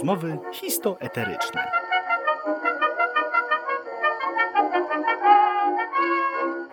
[0.00, 1.70] Rozmowy histoeteryczne.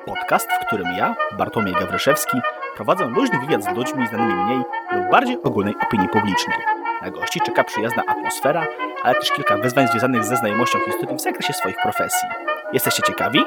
[0.05, 2.37] Podcast, w którym ja, Bartłomiej Gawryszewski,
[2.75, 4.57] prowadzę luźny wywiad z ludźmi znanymi mniej
[4.91, 6.57] lub bardziej ogólnej opinii publicznej.
[7.01, 8.67] Na gości czeka przyjazna atmosfera,
[9.03, 12.27] ale też kilka wyzwań związanych ze znajomością historii w zakresie swoich profesji.
[12.73, 13.39] Jesteście ciekawi?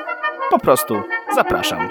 [0.50, 1.03] Po prostu
[1.35, 1.90] zapraszam.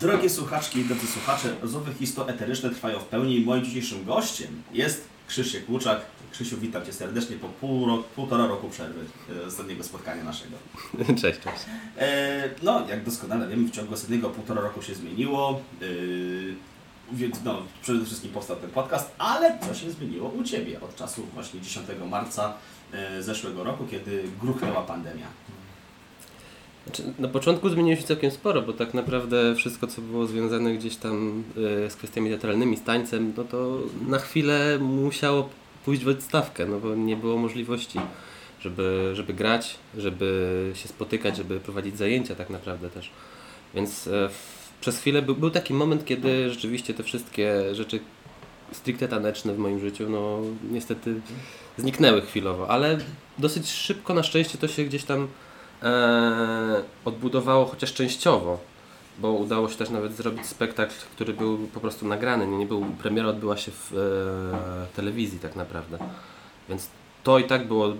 [0.00, 5.15] Drogie słuchaczki i drodzy słuchacze, rozmowy histoeteryczne trwają w pełni i moim dzisiejszym gościem jest
[5.28, 6.00] Krzysiek Łuczak.
[6.32, 9.00] Krzysiu, witam Cię serdecznie po pół rok, półtora roku przerwy
[9.42, 10.56] e, ostatniego spotkania naszego.
[11.20, 11.64] Cześć, cześć.
[11.98, 15.60] E, no, jak doskonale wiemy, w ciągu ostatniego półtora roku się zmieniło.
[15.82, 15.86] E,
[17.12, 21.26] więc no, przede wszystkim powstał ten podcast, ale co się zmieniło u Ciebie od czasu
[21.34, 22.54] właśnie 10 marca
[22.92, 25.26] e, zeszłego roku, kiedy gruchnęła pandemia?
[26.86, 30.96] Znaczy, na początku zmieniło się całkiem sporo, bo tak naprawdę wszystko, co było związane gdzieś
[30.96, 31.44] tam
[31.86, 33.78] y, z kwestiami teatralnymi, z tańcem, no to
[34.08, 35.48] na chwilę musiało
[35.84, 37.98] pójść w odstawkę, no bo nie było możliwości,
[38.60, 43.10] żeby, żeby grać, żeby się spotykać, żeby prowadzić zajęcia tak naprawdę też.
[43.74, 48.00] Więc w, przez chwilę był, był taki moment, kiedy rzeczywiście te wszystkie rzeczy
[48.72, 50.40] stricte taneczne w moim życiu, no
[50.70, 51.20] niestety
[51.78, 52.98] zniknęły chwilowo, ale
[53.38, 55.28] dosyć szybko na szczęście to się gdzieś tam
[57.04, 58.58] odbudowało, chociaż częściowo,
[59.18, 62.86] bo udało się też nawet zrobić spektakl, który był po prostu nagrany, nie, nie był,
[63.02, 65.98] premiera odbyła się w e, telewizji tak naprawdę,
[66.68, 66.88] więc
[67.24, 67.94] to i tak było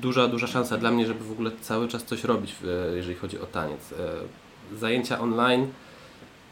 [0.00, 3.40] duża, duża szansa dla mnie, żeby w ogóle cały czas coś robić, e, jeżeli chodzi
[3.40, 3.92] o taniec.
[3.92, 5.66] E, zajęcia online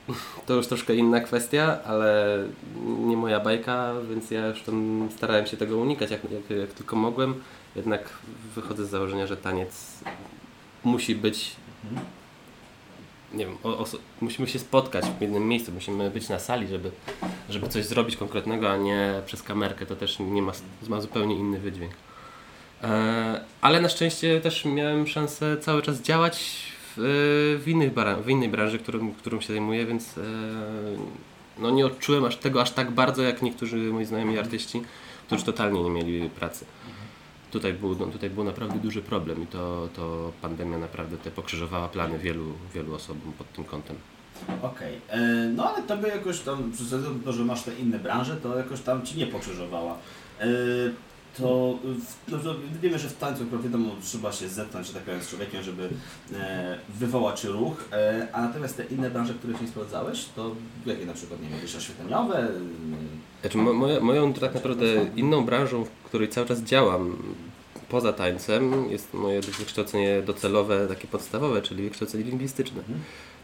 [0.47, 2.39] to już troszkę inna kwestia, ale
[2.87, 6.97] nie moja bajka, więc ja już tam starałem się tego unikać jak, jak, jak tylko
[6.97, 7.35] mogłem.
[7.77, 8.11] Jednak
[8.55, 9.99] wychodzę z założenia, że taniec
[10.85, 11.57] musi być.
[13.35, 13.57] Nie wiem,
[14.21, 16.91] musimy się spotkać w jednym miejscu, musimy być na sali, żeby,
[17.51, 19.87] żeby coś zrobić konkretnego, a nie przez kamerkę.
[19.87, 20.53] To też nie ma,
[20.89, 21.93] ma zupełnie inny wydźwięk.
[22.83, 26.63] E, ale na szczęście też miałem szansę cały czas działać
[26.97, 27.93] w, w, innych
[28.25, 30.23] w innej branży, którą, którą się zajmuję, więc e,
[31.59, 34.83] no nie odczułem aż tego aż tak bardzo, jak niektórzy moi znajomi artyści,
[35.27, 36.65] którzy totalnie nie mieli pracy.
[37.55, 41.89] Tutaj był, no, tutaj był naprawdę duży problem i to, to pandemia naprawdę te pokrzyżowała
[41.89, 42.45] plany wielu,
[42.75, 43.97] wielu osobom pod tym kątem.
[44.63, 45.21] Okej, e,
[45.57, 46.95] no ale tobie jakoś tam, przez
[47.25, 49.97] to, że masz te inne branże, to jakoś tam ci nie pokrzyżowała.
[51.39, 51.79] To
[52.29, 55.29] no, to wiemy, że w tańcu akurat wiadomo, trzeba się zetknąć, że tak powiem, z
[55.29, 55.89] człowiekiem, żeby
[56.35, 60.51] e, wywołać ruch, e, a natomiast te inne branże, które się sprawdzałeś, to
[60.87, 62.39] jakie na przykład, nie wiem, jakieś oświetleniowe?
[62.39, 62.51] e,
[63.41, 64.87] Znaczy, mo, moja, moją tak naprawdę
[65.17, 67.17] inną branżą, w której cały czas działam
[67.89, 72.83] poza tańcem, jest moje wykształcenie docelowe, takie podstawowe, czyli wykształcenie lingwistyczne.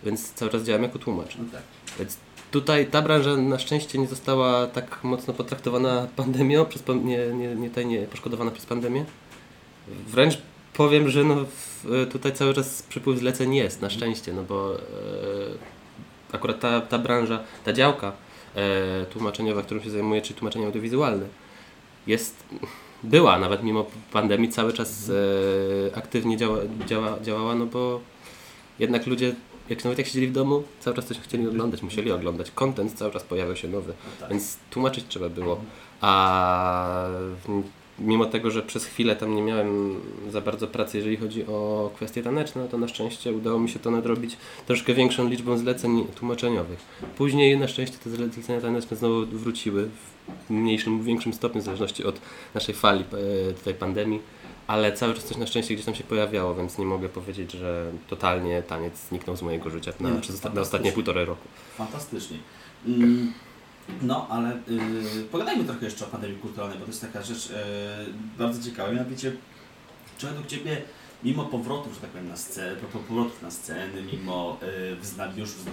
[0.05, 1.37] Więc cały czas działam jako tłumacz.
[1.39, 1.63] No tak.
[1.99, 2.17] Więc
[2.51, 7.71] tutaj ta branża na szczęście nie została tak mocno potraktowana pandemią, przez, nie, nie, nie,
[7.71, 9.05] ta- nie poszkodowana przez pandemię.
[10.07, 10.39] Wręcz
[10.75, 11.37] powiem, że no,
[12.13, 14.79] tutaj cały czas przypływ zleceń jest, na szczęście, no bo e,
[16.33, 18.13] akurat ta, ta branża, ta działka
[18.57, 21.27] e, tłumaczeniowa, którą się zajmuję, czyli tłumaczenie audiowizualne,
[22.07, 22.45] jest,
[23.03, 25.11] była nawet mimo pandemii cały czas
[25.93, 28.01] e, aktywnie działa, działa, działała, no bo
[28.79, 29.35] jednak ludzie,
[29.71, 32.51] jak nawet jak siedzieli w domu, cały czas coś chcieli oglądać, musieli oglądać.
[32.51, 34.31] Content cały czas pojawiał się nowy, tak.
[34.31, 35.61] więc tłumaczyć trzeba było.
[36.01, 37.07] A
[37.47, 37.63] w-
[37.99, 40.01] mimo tego, że przez chwilę tam nie miałem
[40.31, 43.79] za bardzo pracy, jeżeli chodzi o kwestie taneczne, no to na szczęście udało mi się
[43.79, 44.37] to nadrobić
[44.67, 46.79] troszkę większą liczbą zleceń tłumaczeniowych.
[47.17, 49.89] Później na szczęście te zle- zlecenia taneczne znowu wróciły
[50.49, 52.21] w mniejszym lub większym stopniu, w zależności od
[52.55, 53.01] naszej fali
[53.51, 54.21] e, tutaj pandemii
[54.71, 57.93] ale cały czas coś na szczęście gdzieś tam się pojawiało, więc nie mogę powiedzieć, że
[58.09, 61.49] totalnie taniec zniknął z mojego życia na, Nie, przez na ostatnie półtorej roku.
[61.77, 62.39] Fantastycznie.
[62.87, 63.33] Mm,
[64.03, 67.55] No, ale y, pogadajmy trochę jeszcze o pandemii kulturalnej, bo to jest taka rzecz y,
[68.39, 68.93] bardzo ciekawa.
[68.93, 69.33] Mianowicie,
[70.19, 70.83] czy według Ciebie,
[71.25, 74.59] mimo powrotów, że tak powiem, na scenę, powrotów na sceny, mimo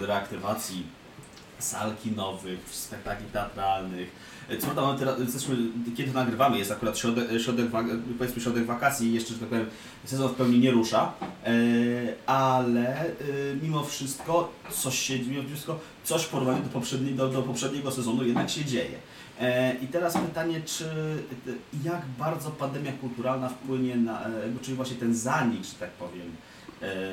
[0.02, 0.84] y, reaktywacji
[1.60, 4.10] sal kinowych, spektakli teatralnych,
[4.60, 5.56] co prawda teraz, jesteśmy,
[5.98, 7.84] kiedy nagrywamy, jest akurat środek, środek, wa-
[8.18, 9.66] powiedzmy środek wakacji jeszcze, że tak powiem,
[10.06, 11.14] sezon w pełni nie rusza,
[11.46, 11.50] e,
[12.26, 13.14] ale e,
[13.62, 18.24] mimo wszystko coś się, mimo wszystko coś w porównaniu do poprzedniego, do, do poprzedniego sezonu
[18.26, 18.98] jednak się dzieje.
[19.40, 24.30] E, I teraz pytanie, czy e, jak bardzo pandemia kulturalna wpłynie na, e,
[24.62, 26.32] czyli właśnie ten zanik, że tak powiem,
[26.82, 27.12] e,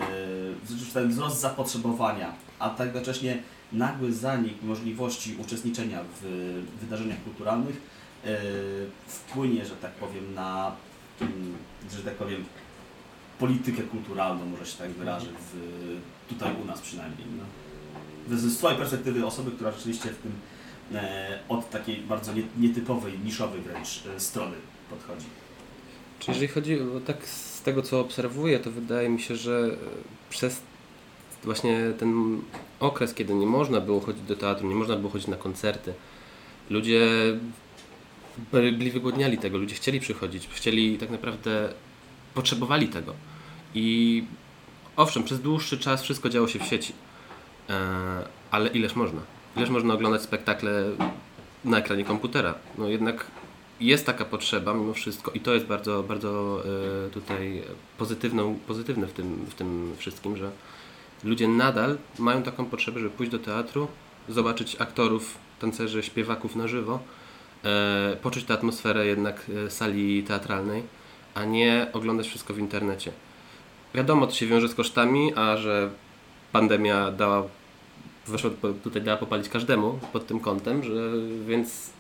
[0.95, 3.39] ten wzrost zapotrzebowania, a tak jednocześnie
[3.73, 7.77] nagły zanik możliwości uczestniczenia w wydarzeniach kulturalnych
[8.25, 8.41] e,
[9.07, 10.73] wpłynie, że tak powiem, na,
[11.21, 11.55] mm,
[11.97, 12.45] że tak powiem,
[13.39, 15.57] politykę kulturalną, może się tak wyrażę, w,
[16.29, 17.27] tutaj u nas przynajmniej.
[17.39, 18.37] No.
[18.37, 20.33] Z Twojej perspektywy osoby, która rzeczywiście w tym
[20.95, 24.57] e, od takiej bardzo nie, nietypowej, niszowej wręcz e, strony
[24.91, 25.27] podchodzi.
[26.19, 29.71] Czy jeżeli chodzi o tak z tego co obserwuję, to wydaje mi się, że
[30.31, 30.63] przez
[31.44, 32.41] właśnie ten
[32.81, 35.94] okres, kiedy nie można było chodzić do teatru, nie można było chodzić na koncerty,
[36.70, 37.08] ludzie
[38.52, 41.73] byli wygłodniali tego, ludzie chcieli przychodzić, chcieli tak naprawdę,
[42.35, 43.14] potrzebowali tego.
[43.75, 44.25] I
[44.96, 46.93] owszem, przez dłuższy czas wszystko działo się w sieci,
[47.70, 47.75] e,
[48.50, 49.20] ale ileż można?
[49.56, 50.85] Ileż można oglądać spektakle
[51.64, 52.55] na ekranie komputera?
[52.79, 53.26] No jednak
[53.81, 56.62] jest taka potrzeba mimo wszystko i to jest bardzo, bardzo
[57.06, 57.62] e, tutaj
[57.99, 60.50] pozytywną, pozytywne w tym, w tym wszystkim, że
[61.25, 63.89] ludzie nadal mają taką potrzebę, żeby pójść do teatru,
[64.29, 67.01] zobaczyć aktorów, tancerzy, śpiewaków na żywo,
[67.65, 70.83] e, poczuć tę atmosferę jednak e, sali teatralnej,
[71.35, 73.13] a nie oglądać wszystko w internecie.
[73.95, 75.91] Wiadomo, to się wiąże z kosztami, a że
[76.53, 77.43] pandemia dała,
[78.27, 78.51] weszła
[78.85, 81.13] tutaj dała popalić każdemu pod tym kątem, że
[81.47, 81.91] więc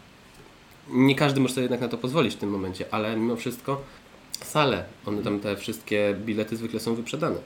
[0.88, 3.82] nie każdy może sobie jednak na to pozwolić w tym momencie, ale mimo wszystko
[4.42, 7.36] sale, one tam te wszystkie bilety zwykle są wyprzedane.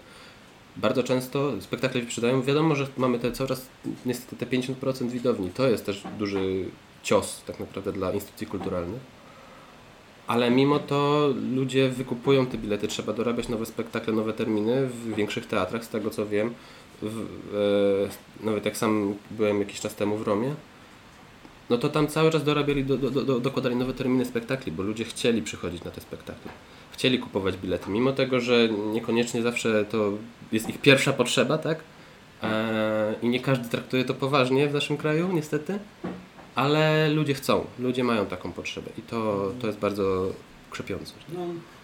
[0.78, 2.42] Bardzo często spektakle wyprzedają.
[2.42, 3.66] Wiadomo, że mamy te coraz
[4.06, 5.50] niestety te 50% widowni.
[5.50, 6.64] To jest też duży
[7.02, 9.00] cios tak naprawdę dla instytucji kulturalnych.
[10.26, 15.46] Ale mimo to ludzie wykupują te bilety, trzeba dorabiać nowe spektakle, nowe terminy w większych
[15.46, 16.54] teatrach, z tego co wiem.
[17.02, 17.26] W,
[18.40, 20.54] e, nawet jak sam byłem jakiś czas temu w Romie,
[21.70, 25.04] no to tam cały czas dorabiali, do, do, do, dokładali nowe terminy spektakli, bo ludzie
[25.04, 26.52] chcieli przychodzić na te spektakle.
[26.98, 30.12] Chcieli kupować bilety, mimo tego, że niekoniecznie zawsze to
[30.52, 31.78] jest ich pierwsza potrzeba, tak?
[32.42, 35.78] E, I nie każdy traktuje to poważnie w naszym kraju, niestety,
[36.54, 40.32] ale ludzie chcą, ludzie mają taką potrzebę i to, to jest bardzo
[40.70, 41.12] krzepiące.
[41.34, 41.40] No,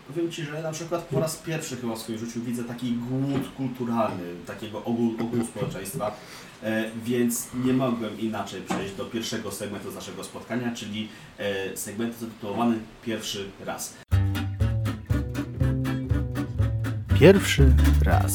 [0.09, 3.43] powiem Ci, że na przykład po raz pierwszy chyba w swoim życiu widzę taki głód
[3.57, 6.17] kulturalny, takiego ogółu, ogółu społeczeństwa,
[6.63, 11.09] e, więc nie mogłem inaczej przejść do pierwszego segmentu z naszego spotkania, czyli
[11.39, 14.04] e, segmentu zatytułowany Pierwszy raz.
[17.21, 17.73] Pierwszy
[18.03, 18.33] raz.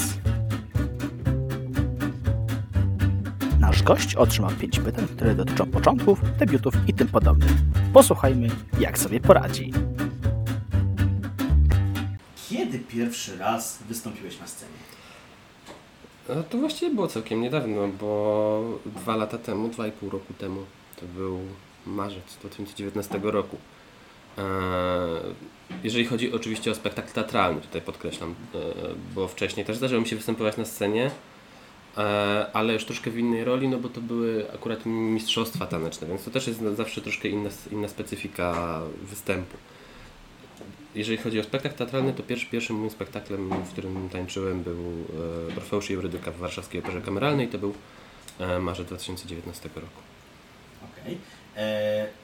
[3.59, 7.51] Nasz gość otrzymał pięć pytań, które dotyczą początków, debiutów i tym podobnych.
[7.93, 8.47] Posłuchajmy,
[8.79, 9.73] jak sobie poradzi.
[12.49, 14.71] Kiedy pierwszy raz wystąpiłeś na scenie?
[16.29, 20.65] No to właściwie było całkiem niedawno, bo dwa lata temu, dwa i pół roku temu,
[20.99, 21.39] to był
[21.85, 23.57] marzec 2019 roku.
[24.37, 24.43] Eee,
[25.83, 28.61] jeżeli chodzi oczywiście o spektakl teatralny, tutaj podkreślam, eee,
[29.15, 31.11] bo wcześniej też zdarzyło mi się występować na scenie,
[31.97, 36.23] eee, ale już troszkę w innej roli, no bo to były akurat mistrzostwa taneczne, więc
[36.23, 39.57] to też jest zawsze troszkę inna, inna specyfika występu.
[40.95, 44.77] Jeżeli chodzi o spektakl teatralny, to pierwszy, pierwszym moim spektaklem, w którym tańczyłem był
[45.51, 47.47] e, Orfeusz i Eurydyka w Warszawskiej Operze Kameralnej.
[47.47, 47.73] To był
[48.39, 50.01] e, marzec 2019 roku.
[50.83, 51.13] Okej.
[51.13, 51.38] Okay.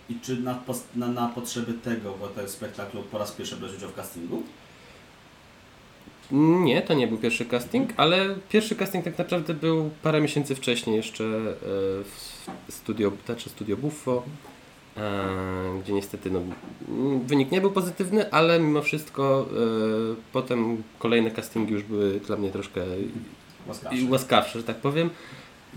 [0.10, 0.60] I czy na,
[0.96, 4.44] na, na potrzeby tego, bo to jest spektaklu po raz pierwszy brałeś udział w castingu?
[6.32, 10.96] Nie, to nie był pierwszy casting, ale pierwszy casting tak naprawdę był parę miesięcy wcześniej
[10.96, 11.50] jeszcze e,
[12.04, 12.36] w
[12.70, 14.24] studio, Teatrze Studio Buffo
[14.98, 16.42] E, gdzie niestety no,
[17.26, 22.52] wynik nie był pozytywny, ale mimo wszystko e, potem kolejne castingi już były dla mnie
[22.52, 22.82] troszkę
[23.68, 25.10] łaskawsze, łaskawsze że tak powiem.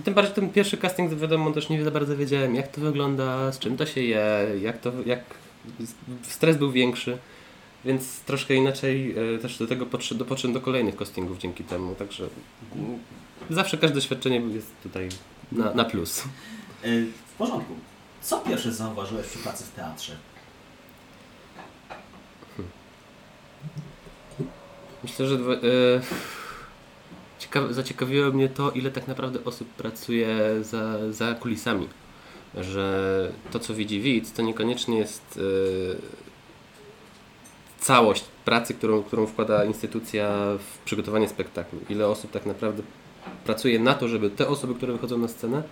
[0.05, 3.59] Tym bardziej ten pierwszy casting, wiadomo, też nie za bardzo wiedziałem, jak to wygląda, z
[3.59, 5.21] czym to się je, jak to, jak
[6.23, 7.19] stres był większy,
[7.85, 12.29] więc troszkę inaczej e, też do tego podszedł, podszedłem do kolejnych castingów dzięki temu, także
[13.51, 15.09] zawsze każde doświadczenie jest tutaj
[15.53, 16.25] na, na plus.
[17.27, 17.75] W porządku.
[18.21, 20.17] Co pierwsze zauważyłeś przy pracy w teatrze?
[25.03, 25.39] Myślę, że
[27.57, 30.29] e, zaciekawiło mnie to, ile tak naprawdę osób pracuje
[30.65, 31.89] za, za kulisami.
[32.55, 35.97] Że to, co widzi widz, to niekoniecznie jest e,
[37.79, 40.29] całość pracy, którą, którą wkłada instytucja
[40.59, 41.79] w przygotowanie spektaklu.
[41.91, 42.83] Ile osób tak naprawdę
[43.45, 45.63] pracuje na to, żeby te osoby, które wychodzą na scenę,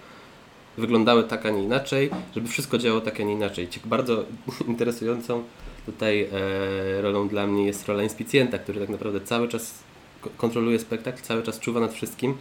[0.78, 3.68] wyglądały tak, a nie inaczej, żeby wszystko działało tak, a nie inaczej.
[3.85, 4.25] Bardzo
[4.68, 5.42] interesującą
[5.87, 9.75] tutaj e, rolą dla mnie jest rola inspicjenta, który tak naprawdę cały czas
[10.37, 12.35] kontroluje spektakl, cały czas czuwa nad wszystkim,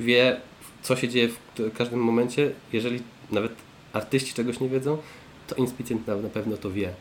[0.00, 0.40] wie
[0.82, 2.50] co się dzieje w każdym momencie.
[2.72, 3.02] Jeżeli
[3.32, 3.52] nawet
[3.92, 4.98] artyści czegoś nie wiedzą,
[5.46, 6.94] to inspicjent na, pewno to wie,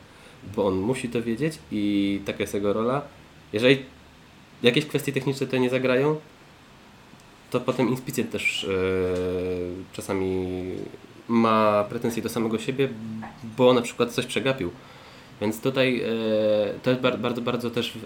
[0.55, 3.01] bo on musi to wiedzieć i taka jest jego rola.
[3.53, 3.85] Jeżeli
[4.63, 6.19] jakieś kwestie techniczne to nie zagrają,
[7.51, 10.63] to potem inspicjent też yy, czasami
[11.27, 12.89] ma pretensje do samego siebie,
[13.57, 14.71] bo na przykład coś przegapił.
[15.41, 16.05] Więc tutaj yy,
[16.83, 18.01] to jest bar bardzo, bardzo też yy,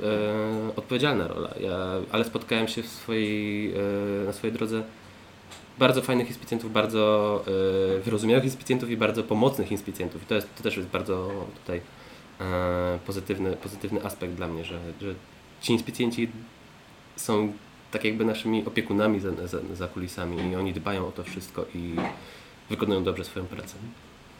[0.75, 1.53] odpowiedzialna rola.
[1.59, 1.77] Ja,
[2.11, 3.73] ale spotkałem się w swojej,
[4.25, 4.83] na swojej drodze
[5.79, 7.43] bardzo fajnych inspicjentów, bardzo
[7.97, 10.23] e, wyrozumiałych inspicjentów i bardzo pomocnych inspicjentów.
[10.23, 11.81] I to, jest, to też jest bardzo tutaj
[12.41, 15.15] e, pozytywny, pozytywny aspekt dla mnie, że, że
[15.61, 16.29] ci inspicjenci
[17.15, 17.53] są
[17.91, 21.95] tak jakby naszymi opiekunami za, za, za kulisami i oni dbają o to wszystko i
[22.69, 23.75] wykonują dobrze swoją pracę.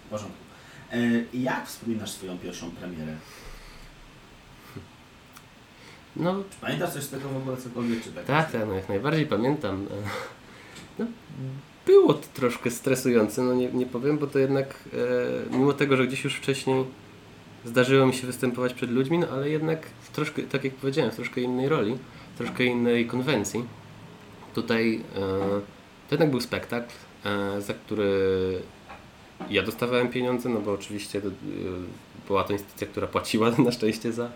[0.10, 0.47] Porządku.
[0.92, 0.98] E,
[1.34, 3.16] jak wspominasz swoją pierwszą premierę?
[6.16, 8.04] No, Czy pamiętasz coś z tego w ogóle cokolwiek?
[8.04, 8.26] Czy tak?
[8.26, 9.86] Tak, tak, no jak najbardziej pamiętam.
[11.00, 11.06] No,
[11.86, 14.84] było to troszkę stresujące, no nie, nie powiem, bo to jednak
[15.52, 16.86] e, mimo tego, że gdzieś już wcześniej
[17.66, 21.16] zdarzyło mi się występować przed ludźmi, no ale jednak w troszkę, tak jak powiedziałem, w
[21.16, 21.98] troszkę innej roli,
[22.38, 23.66] troszkę innej konwencji.
[24.56, 25.20] Tutaj e,
[26.10, 26.94] to jednak był spektakl,
[27.26, 28.62] e, za który
[29.50, 31.22] ja dostawałem pieniądze, no bo oczywiście e,
[32.28, 34.30] była to instytucja, która płaciła na szczęście za,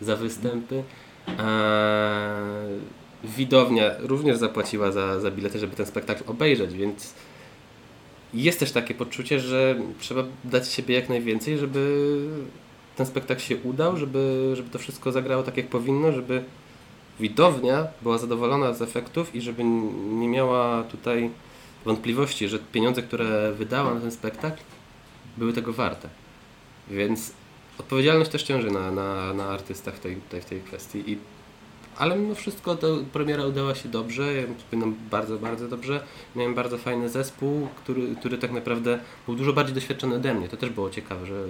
[0.00, 0.82] za występy.
[3.24, 7.14] Widownia również zapłaciła za, za bilety, żeby ten spektakl obejrzeć, więc
[8.34, 12.20] jest też takie poczucie, że trzeba dać siebie jak najwięcej, żeby
[12.96, 16.44] ten spektakl się udał, żeby, żeby to wszystko zagrało tak jak powinno, żeby
[17.20, 19.64] widownia była zadowolona z efektów i żeby
[20.10, 21.30] nie miała tutaj
[21.88, 24.62] wątpliwości, że pieniądze, które wydała na ten spektakl
[25.38, 26.08] były tego warte.
[26.90, 27.32] Więc
[27.78, 31.10] odpowiedzialność też ciąży na, na, na artystach w tej, tej, w tej kwestii.
[31.10, 31.18] I,
[31.96, 34.42] ale mimo wszystko to premiera udała się dobrze, ja
[35.10, 36.04] bardzo, bardzo dobrze.
[36.36, 40.48] Miałem bardzo fajny zespół, który, który tak naprawdę był dużo bardziej doświadczony ode mnie.
[40.48, 41.46] To też było ciekawe, że e,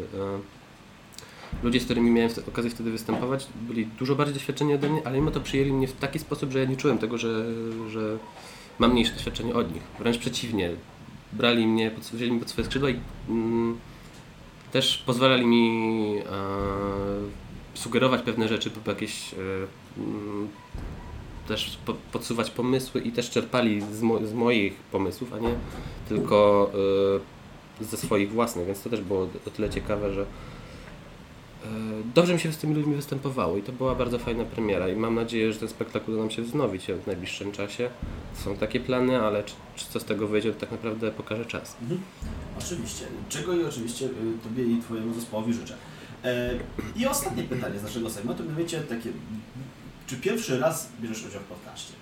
[1.63, 5.31] ludzie, z którymi miałem okazję wtedy występować, byli dużo bardziej doświadczeni ode mnie, ale mimo
[5.31, 7.45] to przyjęli mnie w taki sposób, że ja nie czułem tego, że,
[7.91, 8.19] że
[8.79, 9.83] mam mniejsze doświadczenie od nich.
[9.99, 10.71] Wręcz przeciwnie.
[11.33, 13.79] Brali mnie, wzięli mnie pod swoje skrzydła i mm,
[14.73, 16.23] też pozwalali mi e,
[17.75, 19.37] sugerować pewne rzeczy, jakieś e,
[19.99, 20.49] mm,
[21.49, 25.55] też po, podsuwać pomysły i też czerpali z, mo, z moich pomysłów, a nie
[26.09, 26.71] tylko
[27.81, 30.27] e, ze swoich własnych, więc to też było o tyle ciekawe, że
[32.15, 35.15] dobrze mi się z tymi ludźmi występowało i to była bardzo fajna premiera i mam
[35.15, 37.91] nadzieję, że ten spektakl uda nam się wznowić w najbliższym czasie.
[38.45, 41.77] Są takie plany, ale czy, czy co z tego wyjdzie, to tak naprawdę pokaże czas.
[41.83, 42.01] Mhm.
[42.59, 43.05] Oczywiście.
[43.29, 44.11] Czego i oczywiście y,
[44.45, 45.75] Tobie i Twojemu zespołowi życzę.
[46.25, 46.51] E,
[46.97, 49.11] I ostatnie pytanie z naszego segmentu, mianowicie takie,
[50.07, 51.93] czy pierwszy raz bierzesz udział w podcaście?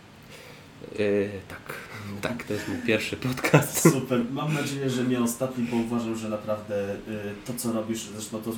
[0.98, 1.74] Yy, tak,
[2.22, 3.82] tak, to jest mój pierwszy podcast.
[3.92, 6.98] Super, mam nadzieję, że nie ostatni, bo uważam, że naprawdę y,
[7.46, 8.52] to co robisz, zresztą to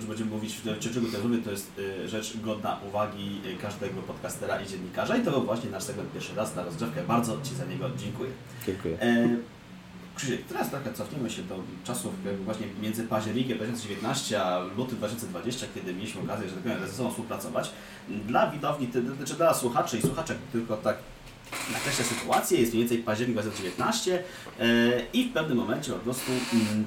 [0.00, 4.02] co będziemy mówić, czy czego to robię, to jest y, rzecz godna uwagi y, każdego
[4.02, 7.02] podcastera i dziennikarza i to był właśnie nasz segment pierwszy raz na rozgrzewkę.
[7.02, 8.30] Bardzo Ci za niego dziękuję.
[8.66, 9.00] Dziękuję.
[9.00, 9.36] E,
[10.16, 15.66] Krzysiek, teraz trochę cofniemy się do czasów jakby właśnie między październikiem 2019 a lutym 2020,
[15.74, 17.70] kiedy mieliśmy okazję, że tak powiem, ze sobą współpracować.
[18.26, 18.88] Dla widowni,
[19.24, 20.96] czy dla słuchaczy i słuchaczek tylko tak
[21.72, 24.24] nakreślę sytuację, jest mniej więcej październik 2019
[24.60, 24.64] e,
[25.12, 26.84] i w pewnym momencie po prostu mm,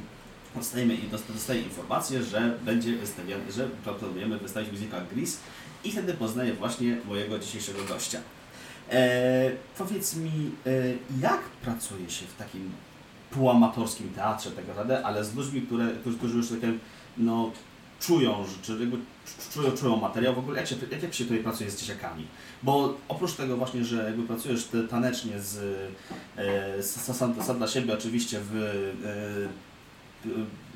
[0.56, 0.98] dostajemy,
[1.30, 3.70] dostaję informację, że będzie wystawiany, że
[4.00, 5.38] planujemy wystawić musical Grease
[5.84, 8.20] i wtedy poznaję właśnie mojego dzisiejszego gościa.
[8.92, 10.72] E, powiedz mi, e,
[11.22, 12.72] jak pracuje się w takim
[13.32, 16.74] półamatorskim teatrze tak naprawdę, ale z ludźmi, które, którzy, już takie,
[17.18, 17.52] no,
[18.00, 18.98] czują, czy jakby
[19.54, 22.28] czują, czują materiał, w ogóle jak się, jak się tutaj pracuje z dzieciakami?
[22.66, 27.94] Bo oprócz tego właśnie, że jakby pracujesz tanecznie e, z, z, sam, sam dla siebie
[27.94, 28.56] oczywiście w,
[30.26, 30.30] e,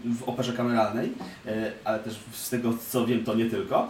[0.05, 1.13] w operze kameralnej,
[1.45, 3.89] e, ale też z tego co wiem to nie tylko,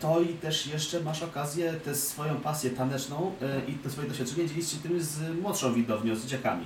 [0.00, 3.32] to i też jeszcze masz okazję tę swoją pasję taneczną
[3.68, 6.64] i te swoje doświadczenie dzielić się tym z młodszą widownią, z dzieciakami.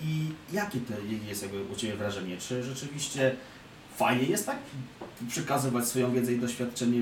[0.00, 0.94] I jakie to
[1.28, 2.36] jest jakby u Ciebie wrażenie?
[2.36, 3.36] Czy rzeczywiście
[3.96, 4.58] fajnie jest tak
[5.28, 7.00] przekazywać swoją wiedzę i doświadczenie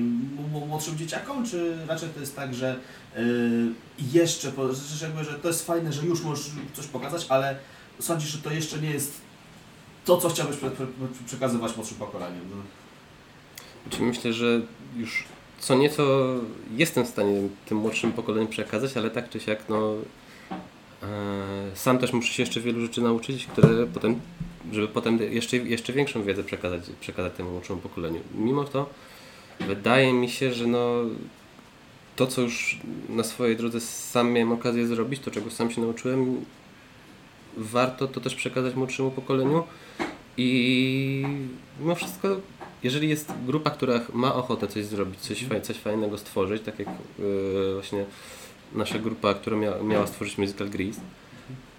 [0.67, 2.75] młodszym dzieciakom, czy raczej to jest tak, że
[3.17, 3.19] y,
[4.13, 4.51] jeszcze,
[4.95, 7.55] że, że to jest fajne, że już możesz coś pokazać, ale
[7.99, 9.21] sądzisz, że to jeszcze nie jest
[10.05, 10.57] to, co chciałbyś
[11.25, 12.45] przekazywać młodszym pokoleniom?
[12.49, 12.57] No.
[13.83, 14.61] Znaczy myślę, że
[14.95, 15.23] już
[15.59, 16.35] co nieco
[16.75, 19.95] jestem w stanie tym młodszym pokoleniom przekazać, ale tak czy siak, no
[21.73, 24.19] sam też muszę się jeszcze wielu rzeczy nauczyć, które potem,
[24.71, 28.19] żeby potem jeszcze, jeszcze większą wiedzę przekazać, przekazać temu młodszemu pokoleniu.
[28.35, 28.89] Mimo to
[29.59, 31.03] wydaje mi się, że no
[32.15, 32.79] to, co już
[33.09, 36.45] na swojej drodze sam miałem okazję zrobić, to czego sam się nauczyłem,
[37.57, 39.63] warto to też przekazać młodszemu pokoleniu
[40.37, 41.25] i
[41.79, 42.27] mimo wszystko
[42.83, 46.87] jeżeli jest grupa, która ma ochotę coś zrobić, coś, faj, coś fajnego stworzyć, tak jak
[47.19, 48.05] yy, właśnie
[48.75, 51.01] nasza grupa, która mia, miała stworzyć musical Grease,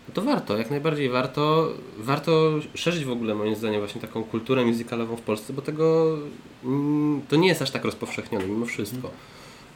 [0.08, 4.64] no to warto, jak najbardziej warto, warto szerzyć w ogóle moim zdaniem właśnie taką kulturę
[4.64, 6.16] musicalową w Polsce, bo tego
[6.64, 9.10] mm, to nie jest aż tak rozpowszechnione mimo wszystko.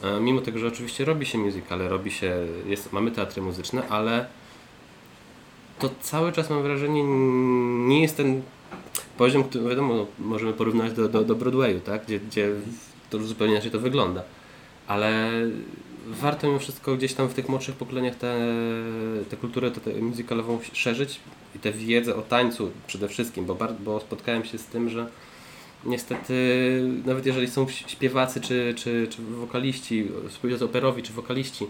[0.02, 4.26] E, Mimo tego, że oczywiście robi się musicale, robi się, jest, mamy teatry muzyczne, ale
[5.78, 7.04] to cały czas mam wrażenie
[7.88, 8.42] nie jest ten
[9.18, 12.04] poziom, który wiadomo, no, możemy porównać do, do, do Broadwayu, tak?
[12.04, 12.50] gdzie, gdzie
[13.10, 14.22] to zupełnie inaczej to wygląda.
[14.86, 15.32] Ale
[16.06, 18.36] warto mimo wszystko gdzieś tam w tych młodszych pokoleniach tę
[19.30, 21.20] te, kulturę te, te musicalową szerzyć
[21.56, 25.06] i tę wiedzę o tańcu przede wszystkim, bo, bo spotkałem się z tym, że
[25.84, 26.34] niestety
[27.04, 30.08] nawet jeżeli są śpiewacy czy, czy, czy wokaliści,
[30.38, 31.66] śpiewacy operowi czy wokaliści,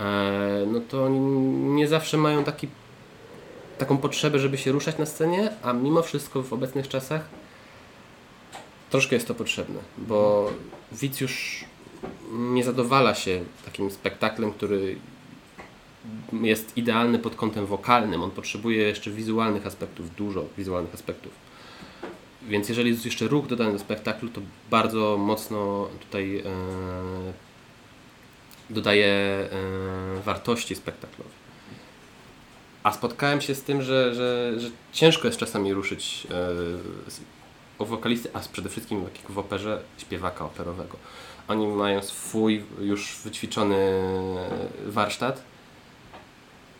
[0.00, 1.08] e, no to
[1.74, 2.68] nie zawsze mają taki,
[3.78, 7.28] taką potrzebę, żeby się ruszać na scenie, a mimo wszystko w obecnych czasach
[8.90, 10.50] troszkę jest to potrzebne, bo
[10.92, 11.64] widz już
[12.32, 14.96] nie zadowala się takim spektaklem, który
[16.42, 18.22] jest idealny pod kątem wokalnym.
[18.22, 21.32] On potrzebuje jeszcze wizualnych aspektów, dużo wizualnych aspektów.
[22.42, 26.42] Więc jeżeli jest jeszcze ruch dodany do spektaklu, to bardzo mocno tutaj e,
[28.70, 29.48] dodaje e,
[30.24, 31.30] wartości spektaklowi.
[32.82, 37.14] A spotkałem się z tym, że, że, że ciężko jest czasami ruszyć e,
[37.78, 40.96] o wokalisty, a przede wszystkim w operze śpiewaka operowego.
[41.48, 43.76] Oni mają swój już wyćwiczony
[44.86, 45.42] warsztat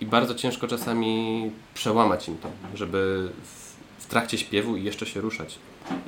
[0.00, 3.28] i bardzo ciężko czasami przełamać im to, żeby
[3.98, 5.58] w, trakcie śpiewu i jeszcze się ruszać,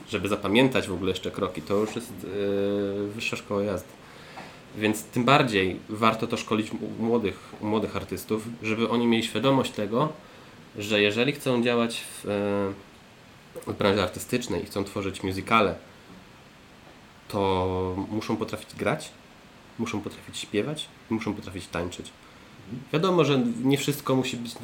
[0.09, 1.63] żeby zapamiętać w ogóle jeszcze kroki.
[1.63, 3.89] To już jest yy, wyższa szkoła jazdy.
[4.77, 9.73] Więc tym bardziej warto to szkolić u młodych, u młodych artystów, żeby oni mieli świadomość
[9.73, 10.13] tego,
[10.79, 12.25] że jeżeli chcą działać w,
[13.67, 15.75] w branży artystycznej i chcą tworzyć muzykale,
[17.29, 19.11] to muszą potrafić grać,
[19.79, 22.13] muszą potrafić śpiewać i muszą potrafić tańczyć.
[22.93, 24.55] Wiadomo, że nie wszystko musi być,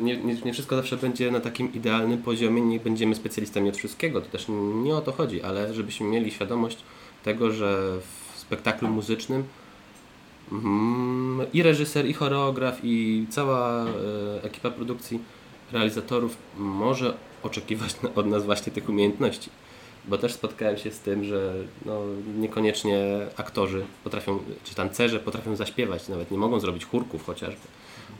[0.00, 4.20] nie, nie, nie, wszystko zawsze będzie na takim idealnym poziomie, nie będziemy specjalistami od wszystkiego,
[4.20, 6.78] to też nie o to chodzi, ale żebyśmy mieli świadomość
[7.24, 9.44] tego, że w spektaklu muzycznym
[10.52, 15.20] mm, i reżyser, i choreograf, i cała e, ekipa produkcji,
[15.72, 19.50] realizatorów może oczekiwać od nas właśnie tych umiejętności
[20.04, 21.54] bo też spotkałem się z tym, że
[21.86, 22.00] no,
[22.38, 27.60] niekoniecznie aktorzy potrafią, czy tancerze potrafią zaśpiewać, nawet nie mogą zrobić chórków chociażby.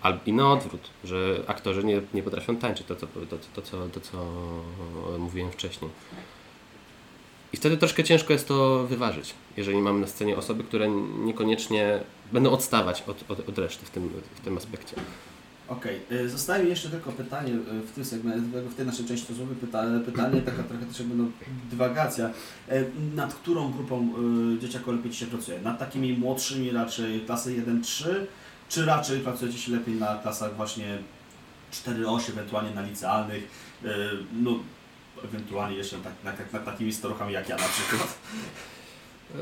[0.03, 3.89] Albo i na odwrót, że aktorzy nie, nie potrafią tańczyć, to, to, to, to, co,
[3.89, 4.27] to co
[5.19, 5.91] mówiłem wcześniej.
[7.53, 10.91] I wtedy troszkę ciężko jest to wyważyć, jeżeli mamy na scenie osoby, które
[11.25, 12.01] niekoniecznie
[12.33, 14.97] będą odstawać od, od, od reszty w tym, w tym aspekcie.
[15.71, 16.29] Okej, okay.
[16.29, 17.53] zostaje jeszcze tylko pytanie
[17.87, 21.25] w tym segmencie, w tej naszej części rozmowy, pytanie, pytanie taka trochę też jakby no,
[21.71, 22.31] dywagacja.
[22.69, 24.13] E, nad którą grupą
[24.57, 25.61] y, dzieciaków lepiej się pracuje?
[25.61, 28.09] Nad takimi młodszymi raczej klasy 1-3,
[28.69, 30.99] czy raczej pracujecie się lepiej na klasach właśnie
[31.73, 33.45] 4-8, ewentualnie na licealnych,
[33.85, 33.89] y,
[34.33, 34.59] no
[35.25, 38.19] ewentualnie jeszcze tak, na, na, na takimi staruchami jak ja na przykład?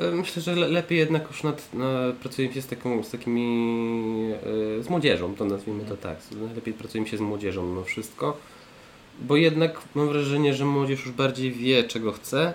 [0.01, 4.33] E, myślę, że lepiej jednak już nad, na, pracujemy się z, taką, z takimi,
[4.79, 6.19] e, z młodzieżą, to nazwijmy to tak.
[6.55, 8.37] Lepiej pracujemy się z młodzieżą mimo wszystko,
[9.21, 12.55] bo jednak mam wrażenie, że młodzież już bardziej wie, czego chce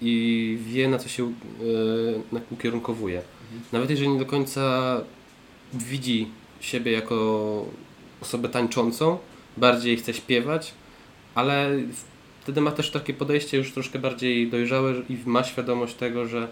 [0.00, 1.32] i wie, na co się e,
[2.32, 3.18] na, ukierunkowuje.
[3.18, 3.62] Mhm.
[3.72, 5.00] Nawet jeżeli nie do końca
[5.74, 6.28] widzi
[6.60, 7.66] siebie jako
[8.20, 9.18] osobę tańczącą,
[9.56, 10.74] bardziej chce śpiewać,
[11.34, 11.70] ale
[12.40, 16.48] wtedy ma też takie podejście już troszkę bardziej dojrzałe i ma świadomość tego, że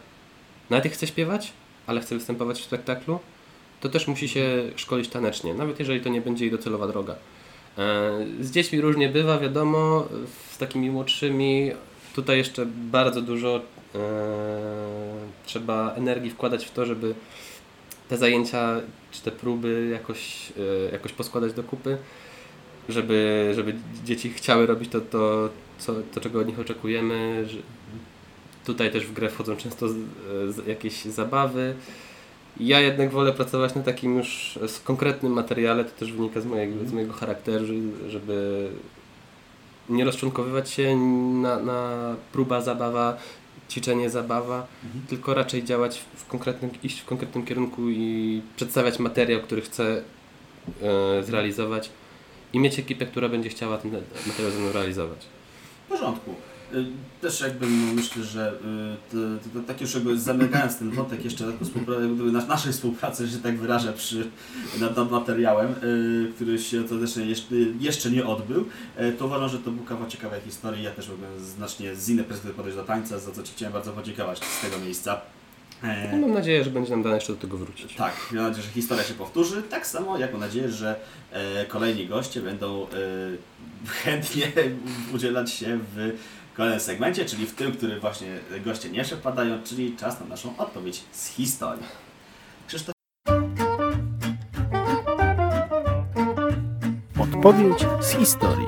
[0.70, 1.52] nawet jak chce śpiewać,
[1.86, 3.18] ale chce występować w spektaklu,
[3.80, 7.14] to też musi się szkolić tanecznie, nawet jeżeli to nie będzie jej docelowa droga.
[7.78, 10.08] E, z dziećmi różnie bywa, wiadomo,
[10.50, 11.70] z takimi młodszymi
[12.14, 13.60] tutaj jeszcze bardzo dużo
[13.94, 14.00] e,
[15.46, 17.14] trzeba energii wkładać w to, żeby
[18.08, 18.80] te zajęcia
[19.10, 20.52] czy te próby jakoś,
[20.88, 21.98] e, jakoś poskładać do kupy,
[22.88, 27.46] żeby, żeby dzieci chciały robić to, to, co, to czego od nich oczekujemy,
[28.64, 29.96] Tutaj też w grę wchodzą często z,
[30.48, 31.74] z jakieś zabawy.
[32.60, 36.92] Ja jednak wolę pracować na takim już konkretnym materiale, to też wynika z mojego, z
[36.92, 37.64] mojego charakteru,
[38.08, 38.68] żeby
[39.88, 43.16] nie rozczłonkowywać się na, na próba, zabawa,
[43.70, 45.06] ćwiczenie, zabawa, mhm.
[45.08, 50.02] tylko raczej działać w konkretnym, iść w konkretnym kierunku i przedstawiać materiał, który chcę
[50.82, 51.90] e, zrealizować
[52.52, 53.90] i mieć ekipę, która będzie chciała ten
[54.26, 55.26] materiał ze mną realizować.
[55.86, 56.34] W porządku.
[56.74, 56.86] Y,
[57.20, 58.54] też jakby no, myślę, że y,
[59.10, 61.44] to, to, to, tak już jakby zamykając ten wątek jeszcze
[62.32, 64.30] na naszej współpracy, że tak wyrażę, przy,
[64.80, 68.64] nad, nad materiałem, y, który się to też jeszcze, jeszcze nie odbył,
[69.18, 70.84] to uważam, że to był kawał ciekawej historii.
[70.84, 73.92] Ja też mogłem znacznie z innej perspektywy podejść do tańca, za co Ci chciałem bardzo
[73.92, 75.20] podziękować z tego miejsca.
[76.12, 77.94] No, mam nadzieję, że będzie nam dane jeszcze do tego wrócić.
[77.94, 79.62] Tak, mam nadzieję, że historia się powtórzy.
[79.62, 80.96] Tak samo jak mam nadzieję, że
[81.32, 82.88] e, kolejni goście będą e,
[83.86, 84.52] chętnie
[85.14, 86.12] udzielać się w
[86.60, 91.02] kolejnym segmencie, czyli w tym, który właśnie goście nie przepadają, czyli czas na naszą odpowiedź
[91.12, 91.82] z historii.
[92.66, 92.94] Krzysztof
[97.18, 98.66] Odpowiedź z historii.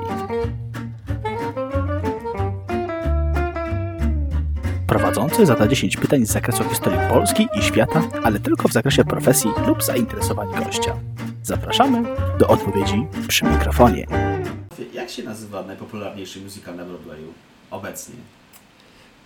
[4.87, 9.51] Prowadzący zada 10 pytań z zakresu historii Polski i świata, ale tylko w zakresie profesji
[9.67, 10.95] lub zainteresowań gościa.
[11.43, 12.03] Zapraszamy
[12.39, 14.05] do odpowiedzi przy mikrofonie.
[14.93, 17.33] Jak się nazywa najpopularniejszy musical na Broadwayu
[17.73, 18.15] obecnie?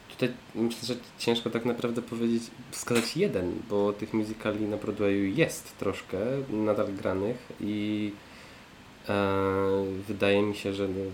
[0.10, 5.78] Tutaj myślę, że ciężko tak naprawdę powiedzieć, wskazać jeden, bo tych musicali na Broadwayu jest
[5.78, 6.18] troszkę
[6.50, 8.12] nadal granych i
[9.10, 11.12] e, wydaje mi się, że no,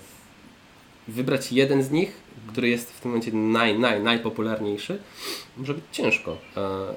[1.07, 2.13] wybrać jeden z nich,
[2.47, 4.99] który jest w tym momencie naj, naj, najpopularniejszy,
[5.57, 6.37] może być ciężko.
[6.57, 6.93] E,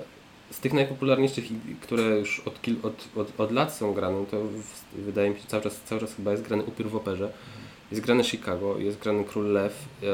[0.51, 1.45] z tych najpopularniejszych,
[1.81, 4.43] które już od, kil, od, od, od lat są grane, to
[4.93, 7.33] wydaje mi się cały czas, cały czas chyba jest grany Upiór w operze.
[7.91, 9.89] Jest grane Chicago, jest grany Król Lew.
[10.03, 10.07] E,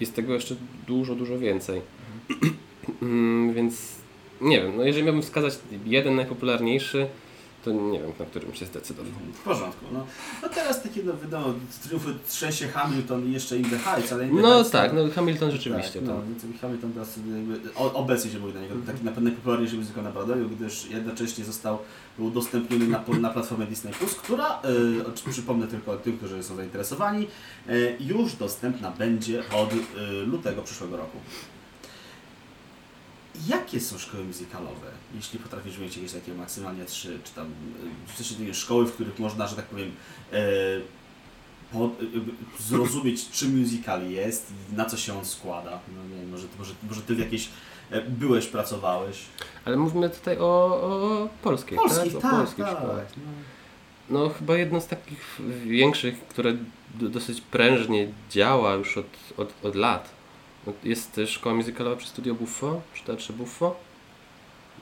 [0.00, 1.80] jest tego jeszcze dużo, dużo więcej.
[3.02, 3.94] Mm, więc
[4.40, 7.06] nie wiem, no jeżeli miałbym wskazać jeden najpopularniejszy,
[7.64, 9.12] to nie wiem, na którym się zdecydował.
[9.34, 9.84] W porządku.
[9.92, 10.06] No,
[10.42, 14.36] no teraz takie no, wiadomo, triumfy trzęsie Hamilton i jeszcze In the Heights, ale In
[14.36, 16.00] the No Heights, tak, no Hamilton rzeczywiście.
[16.00, 16.14] Tak, to.
[16.14, 20.10] no, Hamilton teraz jakby, obecnie się mówi na niego, taki na pewno najpopularniejszy muzyka na
[20.10, 21.78] Broadwayu, gdyż jednocześnie został
[22.18, 23.92] udostępniony na, na platformę Disney+,
[24.22, 24.62] która,
[25.26, 27.26] y, przypomnę tylko tym, którzy są zainteresowani,
[27.68, 29.76] y, już dostępna będzie od y,
[30.26, 31.18] lutego przyszłego roku.
[33.48, 34.86] Jakie są szkoły muzykalowe?
[35.14, 37.46] Jeśli potrafisz mieć jakieś takie maksymalnie trzy, czy tam
[38.18, 39.92] y, czy takie szkoły, w których można, że tak powiem,
[40.32, 40.40] e,
[41.72, 45.70] po, y, y, zrozumieć, czym musical jest i na co się on składa.
[45.70, 47.48] No nie może, może, może ty w jakiejś
[47.90, 49.16] e, byłeś, pracowałeś.
[49.64, 52.22] Ale mówimy tutaj o, o polskiej, Polskich, tak?
[52.22, 52.40] tak, O tak.
[52.40, 53.06] polskich szkołach.
[53.16, 53.32] No.
[54.10, 56.56] No chyba jedno z takich większych, które
[56.94, 60.10] dosyć prężnie działa już od, od, od lat.
[60.84, 63.76] Jest też szkoła muzykalowa przy Studio Buffo, przy Teatrze Buffo.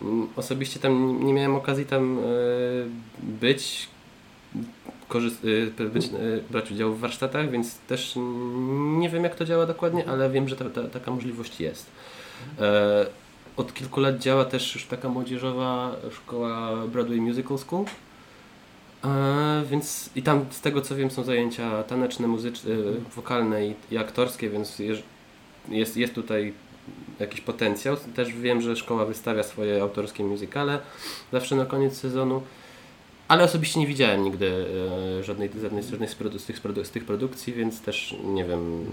[0.02, 2.22] Mm, Osobiście tam nie miałem okazji tam e,
[3.22, 3.88] być,
[5.80, 6.10] e, być e,
[6.50, 8.12] brać udział w warsztatach, więc też
[8.98, 11.86] nie wiem jak to działa dokładnie, ale wiem, że ta, ta, taka możliwość jest.
[13.56, 17.84] Od kilku lat działa też już taka młodzieżowa szkoła Broadway Musical School.
[19.70, 22.70] Więc i tam z tego co wiem są zajęcia taneczne, muzyczne,
[23.16, 25.02] wokalne i, i aktorskie, więc jeż-
[25.70, 26.52] jest, jest tutaj
[27.20, 27.96] jakiś potencjał.
[28.16, 30.78] Też wiem, że szkoła wystawia swoje autorskie muzykale
[31.32, 32.42] zawsze na koniec sezonu.
[33.28, 34.66] Ale osobiście nie widziałem nigdy
[35.20, 38.44] e, żadnej, żadnej, żadnej z, produ- z, tych, produ- z tych produkcji, więc też nie
[38.44, 38.84] wiem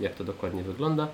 [0.00, 1.08] jak to dokładnie wygląda.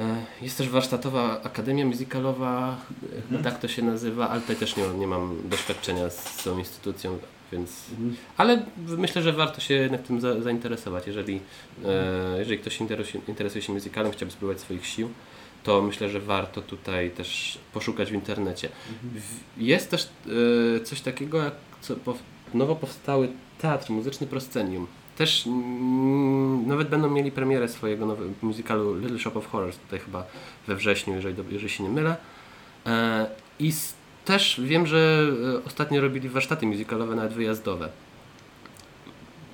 [0.00, 2.76] E, Jest też warsztatowa akademia muzykalowa,
[3.18, 6.58] e, chyba tak to się nazywa, ale tutaj też nie, nie mam doświadczenia z tą
[6.58, 7.18] instytucją,
[7.52, 7.84] więc.
[8.36, 11.06] Ale w- myślę, że warto się jednak tym za, zainteresować.
[11.06, 11.40] Jeżeli,
[11.84, 15.08] e, jeżeli ktoś interesuje, interesuje się muzykalem, chciałby spróbować swoich sił,
[15.62, 18.68] to myślę, że warto tutaj też poszukać w internecie.
[19.02, 20.08] W- Jest też
[20.76, 22.18] e, coś takiego jak co, pow,
[22.54, 23.28] nowo powstały
[23.60, 24.86] teatr muzyczny Proscenium.
[25.16, 30.26] Też mm, nawet będą mieli premierę swojego nowego musicalu Little Shop of Horrors tutaj chyba
[30.66, 32.16] we wrześniu, jeżeli, jeżeli się nie mylę.
[32.86, 33.26] E,
[33.58, 33.72] I
[34.24, 35.26] też wiem, że
[35.58, 37.88] e, ostatnio robili warsztaty musicalowe, nawet wyjazdowe.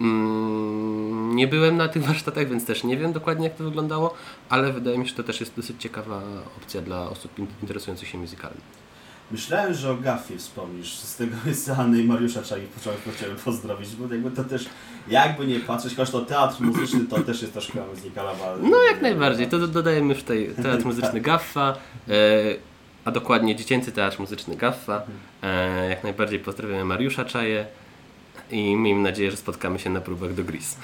[0.01, 4.15] Mm, Nie byłem na tych warsztatach, więc też nie wiem dokładnie jak to wyglądało,
[4.49, 6.23] ale wydaje mi się, że to też jest dosyć ciekawa
[6.63, 8.57] opcja dla osób in- interesujących się musicalem.
[9.31, 10.95] Myślałem, że o Gaffie wspomnisz.
[10.95, 14.65] Z tego miejsca Anny i Mariusza początek chciałem pozdrowić, bo jakby to też,
[15.09, 18.57] jakby nie patrzeć, chociaż to teatr muzyczny, to też jest to szkoła muzykalowa.
[18.63, 21.77] No jak najbardziej, to do- dodajemy już tutaj Teatr Muzyczny Gaffa,
[22.09, 22.13] e,
[23.05, 25.03] a dokładnie Dziecięcy Teatr Muzyczny Gaffa.
[25.43, 27.67] E, jak najbardziej pozdrawiamy Mariusza Czaję
[28.51, 30.77] i miejmy nadzieję, że spotkamy się na próbach do Gris.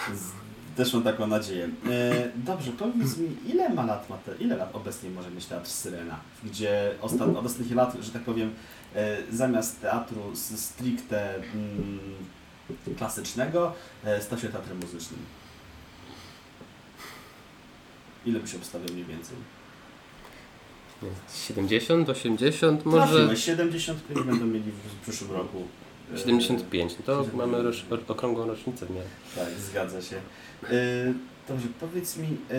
[0.76, 1.68] Też mam taką nadzieję.
[1.90, 5.68] E, dobrze, powiedz mi, ile ma lat, ma te, ile lat obecnie może mieć teatr
[5.68, 6.16] Syrena?
[6.44, 8.54] Gdzie ostat, ostatnich lat, że tak powiem,
[8.94, 11.98] e, zamiast teatru stricte mm,
[12.98, 13.72] klasycznego,
[14.04, 15.20] e, stał się teatrem muzycznym.
[18.26, 19.36] Ile by się obstawiał mniej więcej?
[21.32, 25.62] 70, 80, może Trafiłeś, 75 będą mieli w, przyszłym roku.
[26.14, 26.92] E, 75.
[26.98, 27.38] No to 75.
[27.38, 29.08] mamy rosz, okrągłą rocznicę w miarę.
[29.34, 30.16] Tak, zgadza się.
[30.16, 30.70] E,
[31.48, 32.56] dobrze, powiedz mi, e,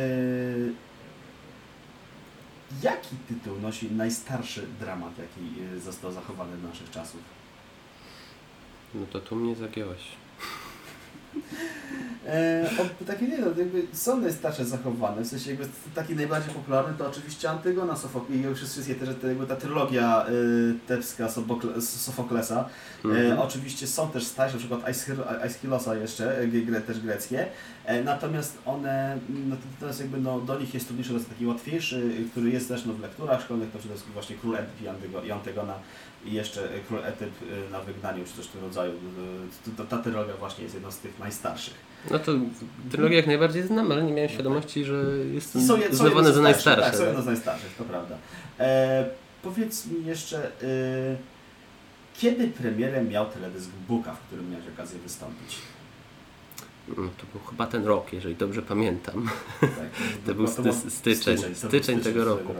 [2.83, 7.21] jaki tytuł nosi najstarszy dramat, jaki e, został zachowany do naszych czasów?
[8.95, 10.01] No to tu mnie zagiąłeś.
[12.27, 12.69] E,
[13.01, 17.07] o, takie nie no, jakby są najstarsze zachowane, w sensie jakby taki najbardziej popularny to
[17.07, 20.25] oczywiście Antygona Sofok i już wszystkie te, te, jakby ta trylogia
[21.19, 22.69] y, Sobokle, Sofoklesa.
[23.05, 23.39] E, Mhm.
[23.39, 27.45] oczywiście są też starsze, na przykład Aeschyl- Aeschylosa jeszcze, e, gre, też greckie,
[27.85, 31.45] e, natomiast one, no to teraz jakby no, do nich jest trudniejszy, to jest taki
[31.45, 35.31] łatwiejszy, który jest też no, w lekturach szkolnych, to przede wszystkim właśnie Król Edyp i
[35.31, 35.73] Antygona
[36.27, 38.91] i jeszcze Król Etyp y, na wygnaniu, czy coś w tym rodzaju.
[38.91, 41.73] Y, Ta, ta trylogia właśnie jest jedną z tych najstarszych.
[42.11, 42.31] No to
[42.91, 46.81] trylogię jak najbardziej znam, ale nie miałem świadomości, że jest Są, są uznawane za najstarsze.
[46.81, 48.17] Tak, są jedne z najstarszych, to prawda.
[48.59, 49.05] E,
[49.43, 51.17] powiedz mi jeszcze, y,
[52.17, 55.55] kiedy premierę miał teledysk Buka, w którym miałeś okazję wystąpić?
[56.87, 59.29] Mm, To był chyba ten rok, jeżeli dobrze pamiętam.
[59.61, 59.69] Tak,
[60.25, 62.47] To był to był sty- styczeń, to był styczeń tego roku.
[62.53, 62.59] się.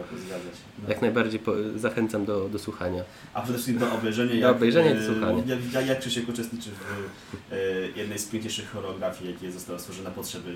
[0.84, 0.90] No.
[0.90, 3.04] Jak najbardziej po, zachęcam do, do słuchania.
[3.34, 5.44] A przede wszystkim do obejrzenia, Do jak, obejrzenia i e, słuchania.
[5.46, 7.56] Jak, jak, jak Krzysiek uczestniczy w e,
[8.00, 10.54] jednej z piękniejszych choreografii, jakie została stworzona na potrzeby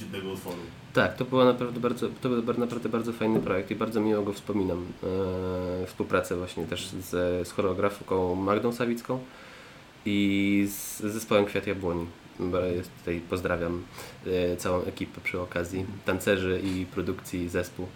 [0.00, 0.56] jednego utworu.
[0.94, 4.32] Tak, to było naprawdę bardzo, to był naprawdę bardzo fajny projekt i bardzo miło go
[4.32, 4.86] wspominam.
[5.82, 7.10] E, współpracę właśnie też z,
[7.48, 9.18] z choreografką Magdą Sawicką
[10.06, 12.06] i z zespołem Kwiat Jabłoni.
[12.76, 13.84] Jest Tutaj pozdrawiam
[14.26, 17.86] e, całą ekipę przy okazji, tancerzy i produkcji zespół.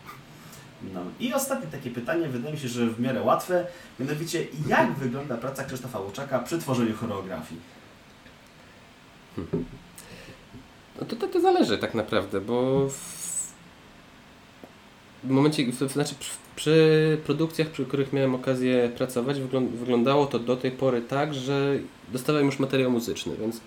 [0.95, 1.01] No.
[1.21, 3.67] I ostatnie takie pytanie, wydaje mi się, że w miarę łatwe,
[4.01, 7.61] mianowicie jak wygląda praca Krzysztofa Łuczaka przy tworzeniu choreografii?
[11.01, 12.89] No to, to, to zależy tak naprawdę, bo
[15.25, 16.15] w, momencie, w, znaczy
[16.57, 21.79] przy, produkcjach, przy których miałem okazję pracować, wyglą, wyglądało to do tej pory tak, że
[22.09, 23.61] dostawałem już materiał muzyczny, więc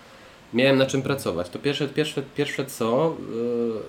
[0.53, 1.49] miałem na czym pracować.
[1.49, 3.79] To pierwsze, pierwsze, pierwsze co, yy,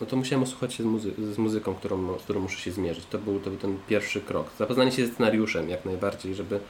[0.00, 3.04] no to musiałem osłuchać się z, muzy- z muzyką, którą, z którą muszę się zmierzyć.
[3.10, 4.46] To był, to był ten pierwszy krok.
[4.58, 6.60] Zapoznanie się ze scenariuszem jak najbardziej, żeby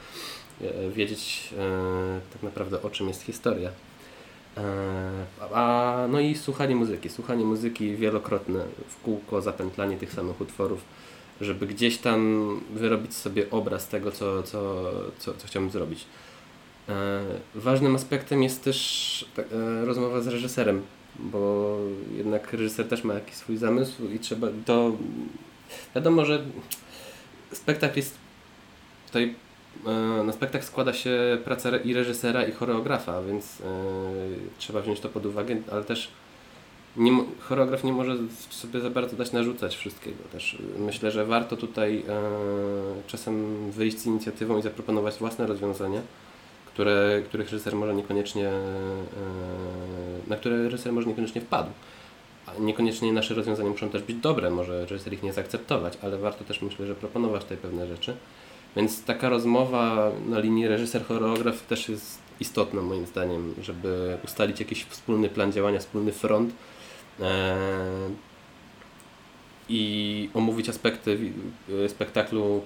[0.61, 3.71] e, wiedzieć e, tak naprawdę o czym jest historia.
[4.57, 4.63] E,
[5.53, 7.09] A, no i słuchanie muzyki.
[7.09, 10.81] Słuchanie muzyki wielokrotne, w kółko, zapętlanie tych samych utworów,
[11.41, 14.83] żeby gdzieś tam wyrobić sobie obraz tego, co, co,
[15.19, 16.05] co, co chciałbym zrobić.
[16.89, 17.23] E,
[17.55, 20.81] Ważnym aspektem jest też tak, e, rozmowa z reżyserem,
[21.19, 21.77] bo
[22.17, 24.91] jednak reżyser też ma jakiś swój zamysł i trzeba to.
[25.95, 26.43] Wiadomo, że
[27.51, 28.17] spektakl jest
[29.07, 29.35] tutaj
[29.85, 33.61] E, Na spektakl składa się praca i reżysera, i choreografa, więc
[34.57, 36.09] trzeba wziąć to pod uwagę, ale też
[36.97, 38.17] nie, choreograf nie może
[38.49, 40.17] sobie za bardzo dać narzucać wszystkiego.
[40.31, 42.03] Też myślę, że warto tutaj
[43.07, 46.01] czasem wyjść z inicjatywą i zaproponować własne rozwiązania,
[46.77, 48.59] które, których reżyser może niekoniecznie, e,
[50.27, 51.69] na które reżyser może niekoniecznie wpadł.
[52.59, 56.61] Niekoniecznie nasze rozwiązania muszą też być dobre, może reżyser ich nie zaakceptować, ale warto też
[56.61, 58.15] myślę, że proponować tutaj pewne rzeczy.
[58.75, 65.29] Więc taka rozmowa na linii reżyser-choreograf też jest istotna moim zdaniem, żeby ustalić jakiś wspólny
[65.29, 66.53] plan działania, wspólny front
[67.19, 67.55] e,
[69.69, 71.17] i omówić aspekty
[71.87, 72.61] spektaklu,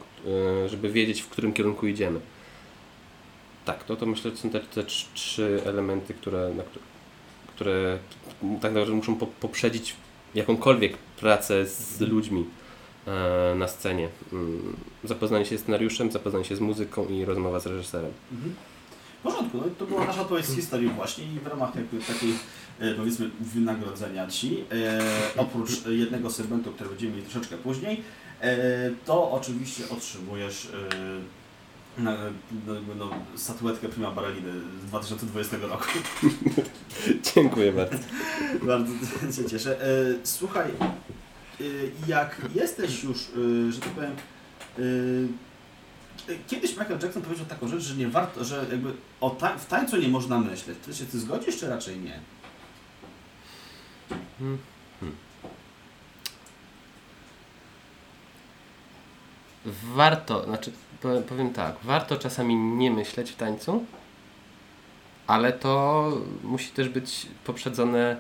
[0.66, 2.20] e, żeby wiedzieć w którym kierunku idziemy.
[3.66, 6.64] Tak, to, to myślę, że są te, te trz- trzy elementy, które, na,
[7.56, 7.98] które-
[8.62, 9.96] tak naprawdę muszą po, poprzedzić
[10.36, 12.46] jakąkolwiek pracę z ludźmi
[13.08, 14.10] e, na scenie.
[14.34, 18.12] Mm, Zapoznanie się z scenariuszem, zapoznanie się z muzyką i rozmowa z reżyserem.
[18.32, 18.56] Mhm.
[19.20, 22.34] W porządku, no, to była nasza odpowiedź z historii właśnie i w ramach jakby takiej
[22.80, 25.02] e, powiedzmy wynagrodzenia Ci, e,
[25.38, 28.04] oprócz jednego segmentu, który będziemy mieli troszeczkę później,
[28.42, 28.58] e,
[29.06, 30.72] to oczywiście otrzymujesz e,
[31.98, 32.12] no,
[32.98, 34.52] no, statuetkę Prima Baraliny
[34.84, 35.86] z 2020 roku.
[37.36, 37.98] Dziękuję bardzo.
[38.62, 38.94] Bardzo
[39.42, 39.82] się cieszę.
[39.82, 39.88] E,
[40.24, 41.64] Słuchaj, e,
[42.08, 44.16] jak jesteś już, e, że tak powiem,
[46.48, 49.98] kiedyś Michael Jackson powiedział taką rzecz, że nie warto, że jakby o ta, w tańcu
[49.98, 50.78] nie można myśleć.
[50.86, 52.20] Ty się ty zgodzisz, czy raczej nie?
[59.66, 60.72] Warto, znaczy
[61.30, 63.86] powiem- tak, warto czasami nie myśleć w tańcu,
[65.28, 66.12] ale to
[66.44, 68.18] musi też być poprzedzone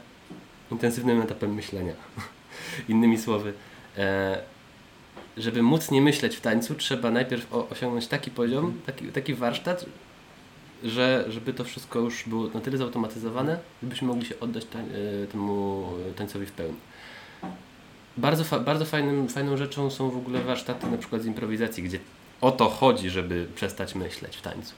[0.72, 1.94] intensywnym etapem myślenia.
[2.90, 3.54] Innymi słowy,
[3.98, 4.42] e,
[5.38, 9.86] żeby móc nie myśleć w tańcu, trzeba najpierw osiągnąć taki poziom, taki, taki warsztat,
[10.84, 14.86] że żeby to wszystko już było na tyle zautomatyzowane, żebyśmy mogli się oddać tań,
[15.24, 16.78] e, temu tańcowi w pełni.
[18.18, 22.00] Bardzo, fa- bardzo fajnym, fajną rzeczą są w ogóle warsztaty na przykład z improwizacji, gdzie
[22.42, 24.74] o to chodzi, żeby przestać myśleć w tańcu.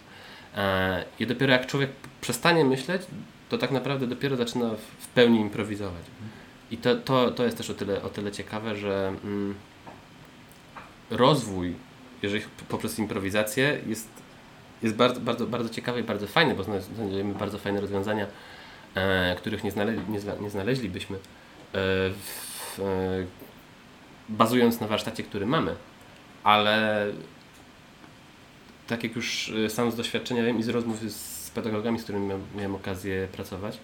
[0.57, 1.89] E, I dopiero jak człowiek
[2.21, 3.01] przestanie myśleć,
[3.49, 6.03] to tak naprawdę dopiero zaczyna w- pełni improwizować.
[6.71, 9.55] I to, to, to jest też o tyle, o tyle ciekawe, że mm,
[11.09, 11.75] rozwój,
[12.21, 14.09] jeżeli poprzez improwizację, jest,
[14.83, 18.27] jest bardzo, bardzo, bardzo ciekawy i bardzo fajny, bo zna- znajdziemy bardzo fajne rozwiązania,
[18.95, 21.19] e, których nie, znale, nie, nie znaleźlibyśmy, e,
[21.73, 23.25] w, e,
[24.29, 25.75] bazując na warsztacie, który mamy.
[26.43, 27.05] Ale
[28.87, 32.27] tak jak już e, sam z doświadczenia wiem i z rozmów z pedagogami, z którymi
[32.27, 33.77] miałem, miałem okazję pracować,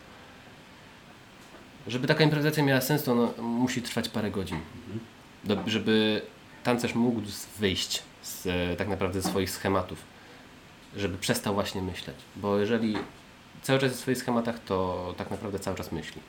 [1.87, 4.59] żeby taka improwizacja miała sens, to ona musi trwać parę godzin.
[5.43, 6.21] Do, żeby
[6.63, 7.21] tancerz mógł
[7.59, 10.03] wyjść z, e, tak naprawdę ze swoich schematów.
[10.97, 12.17] żeby przestał właśnie myśleć.
[12.35, 12.95] Bo jeżeli
[13.61, 16.21] cały czas jest w swoich schematach, to tak naprawdę cały czas myśli.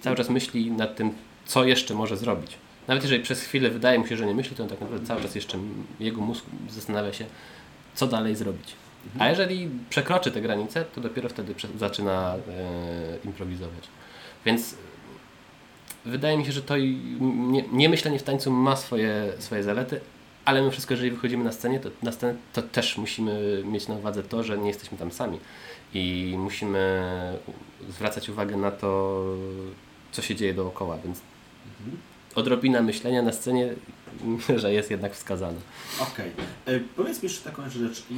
[0.00, 1.10] Cały czas myśli nad tym,
[1.46, 2.58] co jeszcze może zrobić.
[2.88, 5.22] Nawet jeżeli przez chwilę wydaje mu się, że nie myśli, to on tak naprawdę cały
[5.22, 5.58] czas jeszcze
[6.00, 7.26] jego mózg zastanawia się,
[7.94, 8.74] co dalej zrobić.
[9.18, 12.38] A jeżeli przekroczy te granice, to dopiero wtedy zaczyna e,
[13.24, 13.88] improwizować.
[14.44, 14.74] Więc
[16.04, 20.00] wydaje mi się, że to nie, nie myślenie w tańcu ma swoje, swoje zalety,
[20.44, 23.94] ale mimo wszystko, jeżeli wychodzimy na scenie, to, na scenę, to też musimy mieć na
[23.94, 25.38] uwadze to, że nie jesteśmy tam sami.
[25.94, 27.02] I musimy
[27.88, 29.22] zwracać uwagę na to,
[30.12, 31.20] co się dzieje dookoła, więc
[32.34, 33.74] odrobina myślenia na scenie,
[34.56, 35.58] że jest jednak wskazana.
[36.00, 36.30] Okej.
[36.66, 37.98] E, Powiedz mi jeszcze taką rzecz.
[38.00, 38.14] E,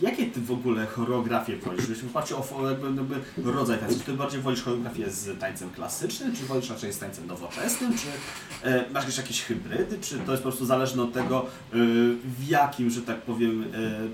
[0.00, 1.88] Jakie ty w ogóle choreografie wolisz?
[1.88, 6.44] Jeśli patrzę o jakby, rodzaj tańca, czy ty bardziej wolisz choreografię z tańcem klasycznym, czy
[6.44, 8.06] wolisz raczej z tańcem nowoczesnym, czy
[8.68, 11.46] e, masz jakieś, jakieś hybrydy, czy to jest po prostu zależne od tego,
[12.24, 13.64] w jakim, że tak powiem,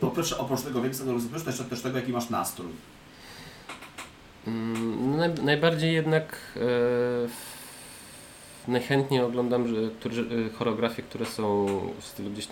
[0.01, 2.68] po pierwsze oprócz tego, w jakim stanie rozpoczynać, to jeszcze też tego, jaki masz nastrój.
[4.47, 6.37] Mm, no naj, najbardziej jednak
[8.68, 11.66] najchętniej oglądam e, choreografie, które są
[12.01, 12.48] w stylu gdzieś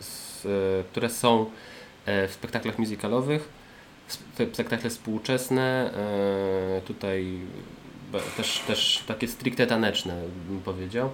[0.00, 0.46] s,
[0.80, 1.46] e, które są
[2.06, 3.48] e, w spektaklach musicalowych,
[4.14, 5.90] sp- spektakle współczesne,
[6.78, 7.38] e, tutaj
[8.36, 11.10] też, też takie stricte taneczne bym powiedział.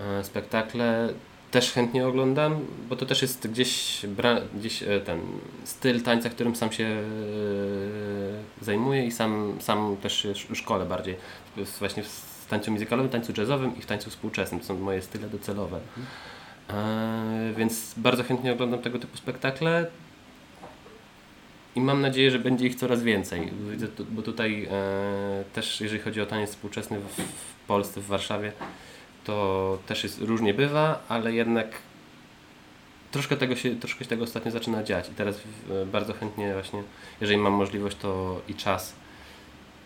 [0.00, 1.08] E, spektakle
[1.50, 4.00] też chętnie oglądam, bo to też jest gdzieś,
[4.54, 5.20] gdzieś ten
[5.64, 7.02] styl tańca, którym sam się
[8.60, 11.16] zajmuję i sam, sam też szkole bardziej.
[11.78, 14.60] Właśnie w tańcu muzykalowym, tańcu jazzowym i w tańcu współczesnym.
[14.60, 15.80] To są moje style docelowe.
[16.70, 19.86] E, więc bardzo chętnie oglądam tego typu spektakle
[21.76, 23.52] i mam nadzieję, że będzie ich coraz więcej.
[24.10, 28.52] Bo tutaj e, też, jeżeli chodzi o taniec współczesny w, w Polsce, w Warszawie,
[29.24, 31.68] to też jest różnie bywa, ale jednak
[33.10, 35.40] troszkę tego się, troszkę się tego ostatnio zaczyna dziać i teraz
[35.92, 36.82] bardzo chętnie właśnie,
[37.20, 38.94] jeżeli mam możliwość to i czas,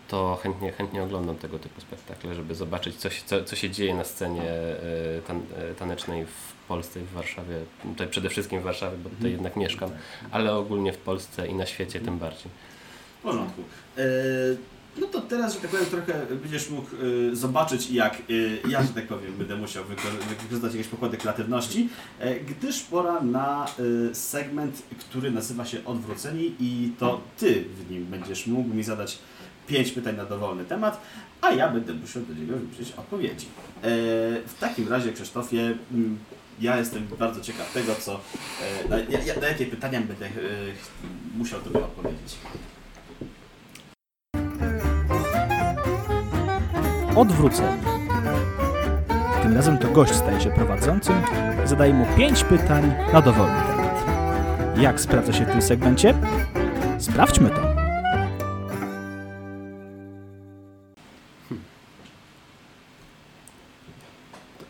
[0.07, 3.95] to chętnie, chętnie oglądam tego typu spektakle, żeby zobaczyć co się, co, co się dzieje
[3.95, 7.55] na scenie e, tan, e, tanecznej w Polsce i w Warszawie.
[7.83, 9.89] Tutaj przede wszystkim w Warszawie, bo tutaj jednak mieszkam,
[10.31, 12.51] ale ogólnie w Polsce i na świecie tym bardziej.
[13.19, 13.61] W porządku.
[13.97, 14.03] E,
[14.97, 16.87] No to teraz, że tak powiem, trochę będziesz mógł
[17.31, 21.89] e, zobaczyć, jak e, ja, że tak powiem, będę musiał wyko- wykorzystać jakieś pokłady kreatywności,
[22.19, 23.65] e, gdyż pora na
[24.11, 29.17] e, segment, który nazywa się Odwróceni i to Ty w nim będziesz mógł mi zadać
[29.67, 31.01] pięć pytań na dowolny temat,
[31.41, 33.45] a ja będę musiał do niego wybrać odpowiedzi.
[33.45, 33.79] E,
[34.47, 36.17] W takim razie, Krzysztofie, mm,
[36.61, 38.19] ja jestem bardzo ciekaw tego, co,
[38.85, 38.95] e, na,
[39.41, 40.29] na jakie pytania będę e,
[41.37, 42.37] musiał Tobie odpowiedzieć.
[47.15, 47.81] Odwróceni.
[49.43, 51.15] Tym razem to gość staje się prowadzącym
[51.65, 54.03] zadaje mu pięć pytań na dowolny temat.
[54.77, 56.13] Jak sprawdza się w tym segmencie?
[56.99, 57.72] Sprawdźmy to.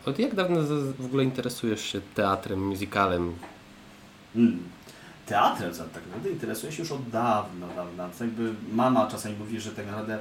[0.06, 3.32] Od jak dawno z- w ogóle interesujesz się teatrem, musicalem?
[4.36, 4.58] Mm.
[5.26, 8.08] Teatrem tak naprawdę interesuje się już od dawna, dawna.
[8.20, 10.18] Jakby mama czasami mówi, że tak naprawdę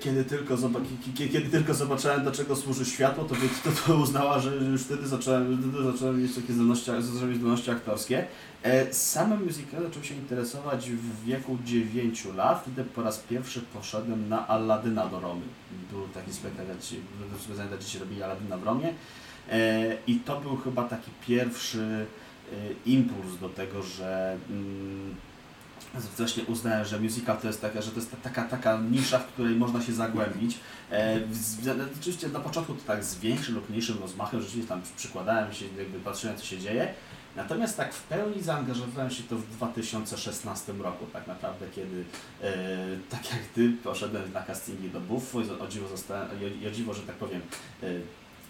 [0.00, 0.56] kiedy tylko,
[1.14, 5.58] kiedy tylko zobaczyłem do czego służy światło, to, to, to uznała, że już wtedy zacząłem,
[5.62, 8.26] wtedy zacząłem mieć takie zdolności, zacząłem mieć zdolności aktorskie.
[8.62, 14.28] E, Samym musicalem zacząłem się interesować w wieku 9 lat, wtedy po raz pierwszy poszedłem
[14.28, 15.42] na Aladyna do Romy.
[15.90, 16.72] Był taki spektakl,
[17.68, 18.94] dla dzieci robili Aladyna w Romie.
[19.50, 22.06] E, I to był chyba taki pierwszy
[22.52, 25.14] e, impuls do tego, że mm,
[26.16, 29.26] właśnie uznałem, że musical to jest taka, że to jest ta- taka, taka nisza, w
[29.26, 30.58] której można się zagłębić.
[30.92, 31.20] E,
[32.00, 35.98] Oczywiście na początku to tak z większym lub mniejszym rozmachem, rzeczywiście tam przykładałem się, jakby
[35.98, 36.94] patrzyłem co się dzieje.
[37.36, 42.04] Natomiast tak w pełni zaangażowałem się to w 2016 roku, tak naprawdę, kiedy
[42.42, 42.52] e,
[43.10, 46.28] tak jak Ty poszedłem na castingi do Buffo i o dziwo, zostałem,
[46.68, 47.40] o dziwo że tak powiem,
[47.82, 47.86] e,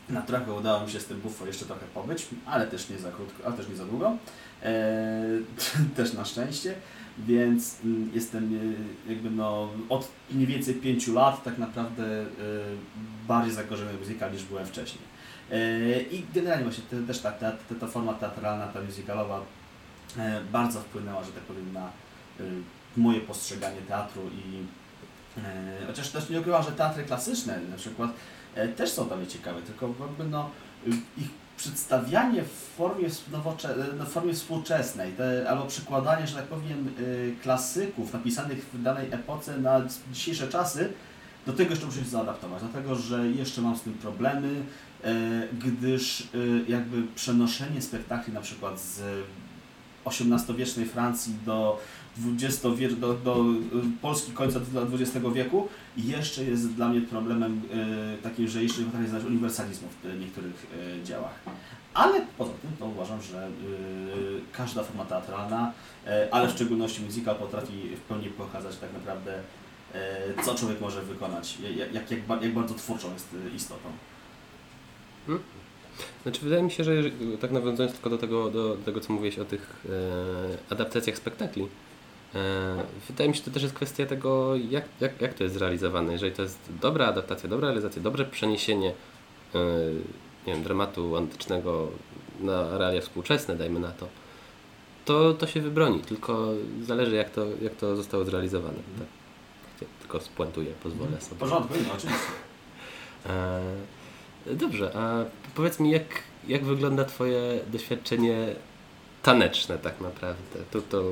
[0.08, 3.10] na trochę udało mi się z tym Buffo jeszcze trochę pobyć, ale też nie za
[3.12, 4.16] krótko, ale też nie za długo.
[4.62, 5.22] E,
[5.96, 6.74] też na szczęście.
[7.18, 8.44] Więc mm, jestem
[9.08, 12.26] e, jakby no od mniej więcej pięciu lat tak naprawdę e,
[13.28, 15.04] bardziej zakorzeniony w musical niż byłem wcześniej.
[15.50, 19.42] E, I generalnie właśnie te, też ta, ta, ta, forma teatralna, ta musicalowa
[20.52, 21.90] bardzo wpłynęła, że tak powiem, na
[22.96, 24.66] moje postrzeganie teatru i
[25.86, 28.10] chociaż też nie ukrywam, że teatry klasyczne na przykład
[28.76, 30.50] też są dla mnie ciekawe, tylko jakby no
[31.16, 33.08] ich przedstawianie w formie,
[33.98, 39.58] w formie współczesnej, te, albo przekładanie, że tak powiem, y, klasyków napisanych w danej epoce
[39.58, 39.82] na
[40.12, 40.92] dzisiejsze czasy,
[41.46, 44.62] do tego jeszcze muszę się zaadaptować, dlatego że jeszcze mam z tym problemy,
[45.04, 45.14] e,
[45.52, 49.00] gdyż y, jakby przenoszenie spektakli na przykład z
[50.06, 51.80] XVIII-wiecznej Francji do
[52.34, 54.60] XX wie- do, do y, Polski końca
[54.92, 57.60] XX wieku jeszcze jest dla mnie problemem
[58.18, 60.66] y, takim, że jeszcze nie potrafię znaleźć uniwersalizmu w y, niektórych
[61.00, 61.40] y, dziełach.
[61.94, 63.50] Ale poza tym to uważam, że y,
[64.52, 65.72] każda forma teatralna,
[66.06, 69.38] y, ale w szczególności musical potrafi w pełni pokazać tak naprawdę
[70.44, 73.88] co człowiek może wykonać, jak, jak, jak, ba- jak bardzo twórczą jest istotą.
[76.22, 76.92] Znaczy wydaje mi się, że
[77.40, 79.86] tak nawiązując tylko do tego, do, do tego co mówiłeś o tych
[80.70, 81.66] adaptacjach spektakli,
[83.08, 86.12] wydaje mi się, że to też jest kwestia tego, jak, jak, jak to jest zrealizowane.
[86.12, 88.92] Jeżeli to jest dobra adaptacja, dobra realizacja, dobre przeniesienie
[89.54, 89.58] e,
[90.46, 91.88] nie wiem, dramatu antycznego
[92.40, 94.08] na realia współczesne, dajmy na to,
[95.04, 96.48] to, to się wybroni, tylko
[96.82, 98.78] zależy jak to, jak to zostało zrealizowane.
[98.98, 99.88] Tak.
[100.00, 101.40] Tylko spuentuję, pozwolę W sobie.
[101.40, 102.26] porządku, no oczywiście.
[103.26, 103.60] E,
[104.54, 105.24] Dobrze, a
[105.54, 106.04] powiedz mi, jak,
[106.48, 108.54] jak wygląda Twoje doświadczenie
[109.26, 110.58] taneczne tak naprawdę?
[110.70, 111.02] To, to.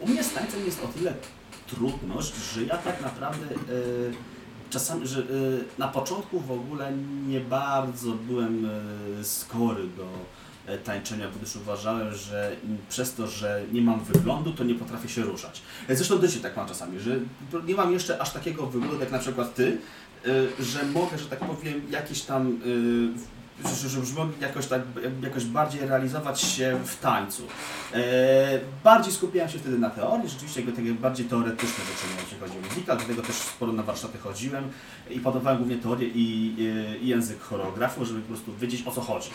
[0.00, 1.14] U mnie z tańcem jest o tyle
[1.66, 3.58] trudność, że ja tak naprawdę e,
[4.70, 5.24] czasami, że e,
[5.78, 6.92] na początku w ogóle
[7.26, 8.70] nie bardzo byłem
[9.20, 10.06] e, skory do
[10.84, 12.56] tańczenia, gdyż uważałem, że
[12.88, 15.62] przez to, że nie mam wyglądu, to nie potrafię się ruszać.
[15.88, 17.16] Zresztą do Ciebie tak mam czasami, że
[17.66, 19.78] nie mam jeszcze aż takiego wyglądu jak na przykład Ty,
[20.60, 22.60] że mogę, że tak powiem, jakieś tam
[23.64, 24.82] e, że, że, że mogę jakoś tak
[25.22, 27.42] jakoś bardziej realizować się w tańcu.
[27.94, 28.00] E,
[28.84, 32.68] bardziej skupiałem się wtedy na teorii, rzeczywiście jakby takie bardziej teoretyczne rzeczy, jeśli chodzi o
[32.68, 34.64] musical, dlatego też sporo na warsztaty chodziłem
[35.10, 39.00] i podawałem głównie teorię i, i, i język choreografu, żeby po prostu wiedzieć o co
[39.00, 39.30] chodzi.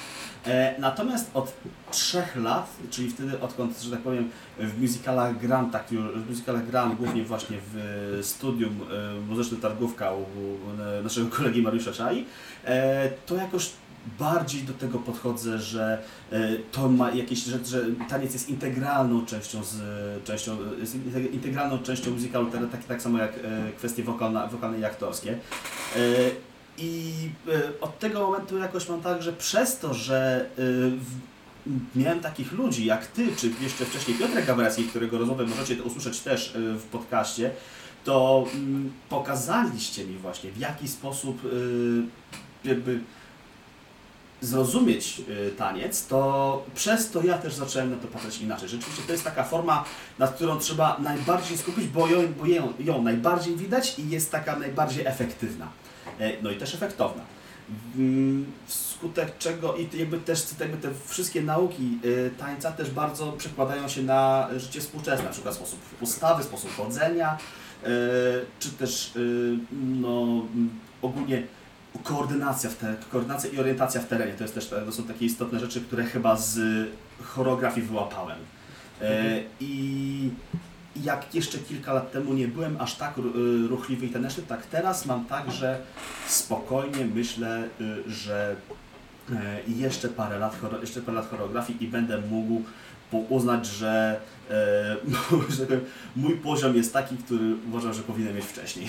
[0.45, 1.53] E, natomiast od
[1.91, 6.95] trzech lat, czyli wtedy odkąd, że tak powiem, w musicalach gram, tak, w musicalach gram
[6.95, 10.25] głównie właśnie w studium e, muzycznym Targówka u,
[11.03, 12.25] naszego kolegi Mariusza Czai,
[12.65, 13.69] e, to jakoś
[14.19, 19.63] bardziej do tego podchodzę, że e, to ma jakieś, że, że taniec jest integralną częścią,
[19.63, 19.75] z,
[20.23, 24.79] częścią jest inte- integralną częścią muzykalu, tak, tak, tak samo jak e, kwestie wokalna, wokalne
[24.79, 25.31] i aktorskie.
[25.31, 25.99] E,
[26.77, 27.13] I
[27.81, 30.45] od tego momentu jakoś mam tak, że przez to, że
[31.95, 36.53] miałem takich ludzi jak Ty, czy jeszcze wcześniej Piotrek Gawrecki, którego rozmowę możecie usłyszeć też
[36.55, 37.51] w podcaście,
[38.03, 41.41] to mm, pokazaliście mi właśnie w jaki sposób
[42.65, 42.99] jakby
[44.45, 48.69] zrozumieć y, taniec, to przez to ja też zacząłem na to patrzeć inaczej.
[48.69, 49.85] Rzeczywiście to jest taka forma,
[50.19, 54.59] nad którą trzeba najbardziej skupić, bo ją, bo ją, ją najbardziej widać i jest taka
[54.59, 55.67] najbardziej efektywna.
[56.19, 57.23] E, No i też efektowna.
[57.95, 63.87] Mm, Wskutek czego i jakby też jakby te wszystkie nauki y, tańca też bardzo przekładają
[63.87, 67.37] się na życie współczesne, na przykład sposób postawy, sposób chodzenia,
[67.83, 67.87] y,
[68.59, 69.11] czy też
[70.01, 70.69] no, mm,
[71.01, 71.43] ogólnie
[72.03, 74.33] koordynacja, w te, koordynacja i orientacja w terenie.
[74.33, 76.59] To, jest też, to są takie istotne rzeczy, które chyba z
[77.23, 78.37] choreografii wyłapałem.
[79.01, 80.31] E, I
[81.03, 85.05] jak jeszcze kilka lat temu nie byłem aż tak ru- ruchliwy i taneczny, tak teraz
[85.05, 85.81] mam tak, że
[86.27, 88.55] spokojnie myślę, y, że
[89.31, 92.61] e, jeszcze parę lat, jeszcze parę lat choreografii i będę mógł
[93.29, 94.19] uznać, że,
[94.49, 94.95] e,
[95.57, 95.67] że
[96.15, 98.87] mój poziom jest taki, który uważam, że powinienem mieć wcześniej.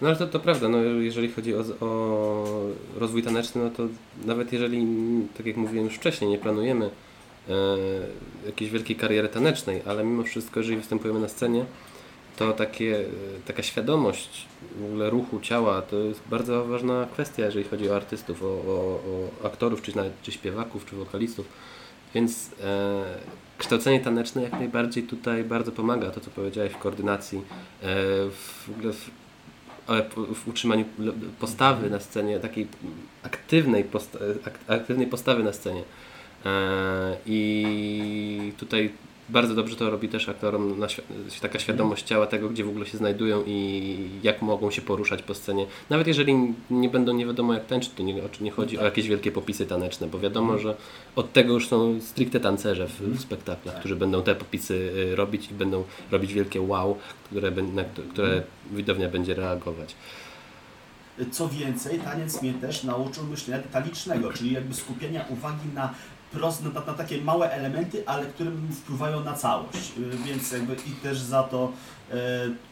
[0.00, 2.44] No ale to, to prawda, no, jeżeli chodzi o, o
[2.96, 3.82] rozwój taneczny, no to
[4.24, 4.86] nawet jeżeli,
[5.36, 6.90] tak jak mówiłem już wcześniej, nie planujemy
[7.48, 7.52] e,
[8.46, 11.64] jakiejś wielkiej kariery tanecznej, ale mimo wszystko, jeżeli występujemy na scenie,
[12.36, 13.04] to takie, e,
[13.46, 14.46] taka świadomość
[14.80, 19.00] w ogóle ruchu ciała to jest bardzo ważna kwestia, jeżeli chodzi o artystów, o, o,
[19.42, 21.46] o aktorów, czy nawet czy śpiewaków, czy wokalistów.
[22.14, 23.04] Więc e,
[23.58, 27.42] kształcenie taneczne jak najbardziej tutaj bardzo pomaga, to co powiedziałeś w koordynacji, e,
[28.30, 29.25] w, w,
[30.34, 30.84] w utrzymaniu
[31.40, 32.66] postawy na scenie, takiej
[33.22, 35.82] aktywnej, posta ak- aktywnej postawy na scenie.
[36.46, 38.90] E, I tutaj
[39.28, 40.86] bardzo dobrze to robi też aktorom na
[41.42, 45.34] taka świadomość ciała tego, gdzie w ogóle się znajdują i jak mogą się poruszać po
[45.34, 45.66] scenie.
[45.90, 49.32] Nawet jeżeli nie będą nie wiadomo jak tańczyć, to nie, nie chodzi o jakieś wielkie
[49.32, 50.76] popisy taneczne, bo wiadomo, że
[51.16, 53.80] od tego już są stricte tancerze w, w spektaklach, Tak.
[53.80, 54.74] którzy będą te popisy
[55.12, 59.94] y, robić i będą robić wielkie wow, które, na które widownia będzie reagować.
[61.30, 65.94] Co więcej, taniec mnie też nauczył myślenia detalicznego, czyli jakby skupienia uwagi na,
[66.32, 69.92] prost, na, na takie małe elementy, ale które wpływają na całość.
[69.98, 71.72] Y, Więc jakby i też za to
[72.10, 72.16] e,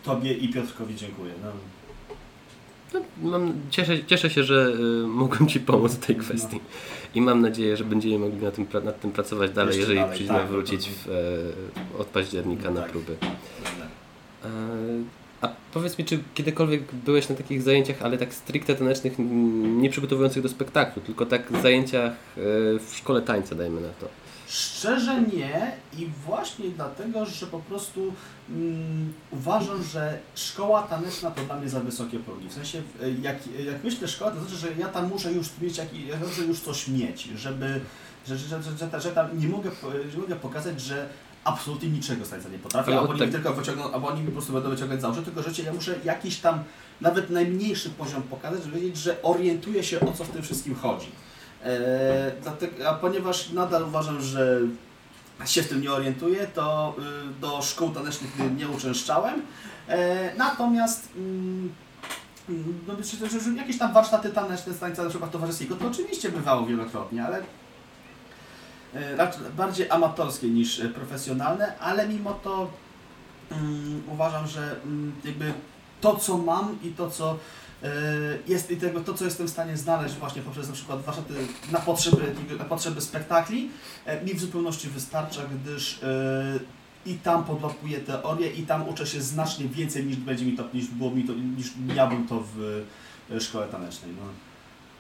[0.05, 1.33] Tobie i Piotrkowi dziękuję.
[1.43, 1.51] No.
[2.95, 3.01] No,
[3.31, 4.73] mam, cieszę, cieszę się, że
[5.05, 6.61] y, mogłem Ci pomóc w tej kwestii
[7.15, 10.15] i mam nadzieję, że będziemy mogli na tym, nad tym pracować dalej, Jeszcze jeżeli dalej,
[10.15, 11.09] przyjdzie tak, wrócić w,
[11.97, 12.91] e, od października na Tak.
[12.91, 13.17] próby.
[14.45, 14.49] E,
[15.45, 19.13] A powiedz mi, czy kiedykolwiek byłeś na takich zajęciach, ale tak stricte tanecznych,
[19.65, 22.17] nie przygotowujących do spektaklu, tylko tak zajęciach e,
[22.79, 24.09] w szkole tańca, dajmy na to?
[24.49, 28.13] Szczerze nie i właśnie dlatego, że po prostu
[28.51, 32.49] mm, uważam, że szkoła taneczna to dla mnie za wysokie progi.
[32.49, 32.83] W sensie,
[33.23, 36.43] jak, jak myślę szkoła, to znaczy, że ja tam muszę już mieć, jak, ja muszę
[36.43, 37.81] już coś mieć, żeby,
[38.27, 39.71] że, że, że, że, że tam nie mogę,
[40.15, 41.09] nie mogę pokazać, że
[41.45, 44.21] absolutnie niczego z tańca nie potrafię, Ale albo oni, mi tak- tylko wyciągną, albo oni
[44.21, 46.65] mi po prostu będą wyciągać za uszy, tylko że ja muszę jakiś tam
[47.01, 51.09] nawet najmniejszy poziom pokazać, żeby wiedzieć, że orientuję się o co w tym wszystkim chodzi.
[51.65, 51.73] Eee,
[52.43, 54.61] dlatego, a ponieważ nadal uważam, że
[55.45, 59.43] się w tym nie orientuję, to y, do szkół tanecznych nie uczęszczałem.
[59.89, 61.73] E, natomiast mm,
[62.49, 66.29] mm, no, myślę, że, jakieś tam warsztaty taneczne z tańca na przykład towarzyskiego, to oczywiście
[66.31, 67.43] bywało wielokrotnie, ale e,
[69.17, 72.71] raczej bardziej amatorskie niż e, profesjonalne, ale mimo to
[73.51, 75.53] mm, uważam, że mm, jakby
[76.01, 77.39] to, co mam i to, co
[77.83, 77.89] e,
[78.49, 81.35] jest i tego, to, co jestem w stanie znaleźć właśnie poprzez na przykład warsztaty
[81.73, 83.71] na potrzeby, na potrzeby spektakli,
[84.05, 86.59] e, mi w zupełności wystarcza, gdyż e,
[87.07, 90.87] i tam podłapuję teorię i tam uczę się znacznie więcej niż będzie mi to, niż
[90.87, 91.67] było mi to, niż
[91.97, 92.85] miałbym to w
[93.31, 94.13] e, szkole tanecznej.
[94.13, 94.23] No.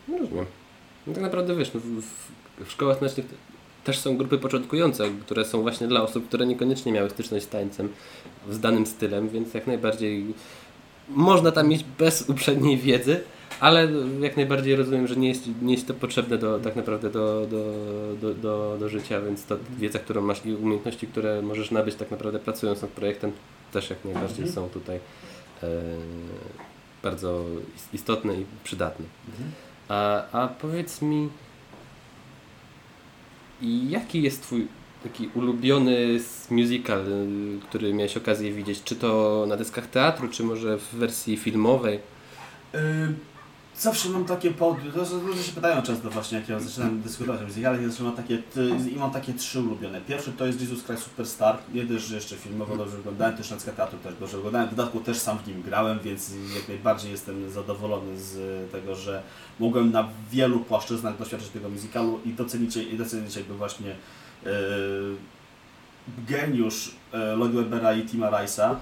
[0.09, 0.47] No rozumiem.
[1.07, 3.26] No tak naprawdę wiesz, no, w, w, szkołach tanecznych
[3.85, 7.89] też są grupy początkujące, które są właśnie dla osób, które niekoniecznie miały styczność z tańcem,
[8.51, 10.24] z danym stylem, więc jak najbardziej
[11.09, 13.20] można tam iść bez uprzedniej wiedzy,
[13.61, 13.89] ale
[14.20, 17.64] jak najbardziej rozumiem, że nie jest, nie jest to potrzebne do, tak naprawdę do, do,
[18.20, 22.11] do, do, do życia, więc to wiedza, którą masz i umiejętności, które możesz nabyć tak
[22.11, 23.32] naprawdę pracując nad projektem,
[23.72, 24.53] też jak najbardziej Mhm.
[24.55, 24.97] są tutaj
[25.62, 25.68] e,
[27.03, 27.45] bardzo
[27.76, 29.07] is- istotne i przydatne.
[29.89, 31.28] A, a powiedz mi,
[33.62, 34.66] jaki jest Twój
[35.02, 38.82] taki ulubiony musical, y, który miałeś okazję widzieć?
[38.82, 41.98] Czy to na dyskach teatru, czy może w wersji filmowej?
[43.78, 44.76] Zawsze mam takie pod...
[45.26, 48.42] Ludzie się pytają często właśnie, jak ja zaczynam dyskutować o muzykale, ja zawsze mam takie,
[48.92, 50.00] i mam takie trzy ulubione.
[50.00, 53.56] Pierwszy to jest Jesus Christ Superstar, nie dość, że jeszcze filmowo dobrze wyglądałem, też na
[53.56, 57.50] teatru też dobrze wyglądałem, w dodatku też sam w nim grałem, więc jak najbardziej jestem
[57.50, 59.22] zadowolony z tego, że
[59.60, 63.96] mogłem na wielu płaszczyznach doświadczyć tego musicalu i docenić, i docenić jakby właśnie
[64.44, 64.52] yy,
[66.28, 66.94] geniusz
[67.36, 68.76] Lloyd Webbera i Tima Rice'a, e,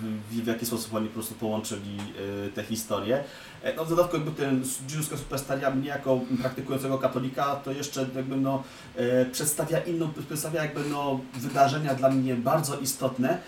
[0.00, 1.98] w, w jaki sposób oni po prostu połączyli
[2.46, 3.24] e, te historie.
[3.62, 8.36] E, No w dodatku jakby ten Christ Superstar, mnie jako praktykującego katolika, to jeszcze jakby
[8.36, 8.62] no
[8.96, 13.38] e, przedstawia inną, przedstawia jakby no wydarzenia dla mnie bardzo istotne e,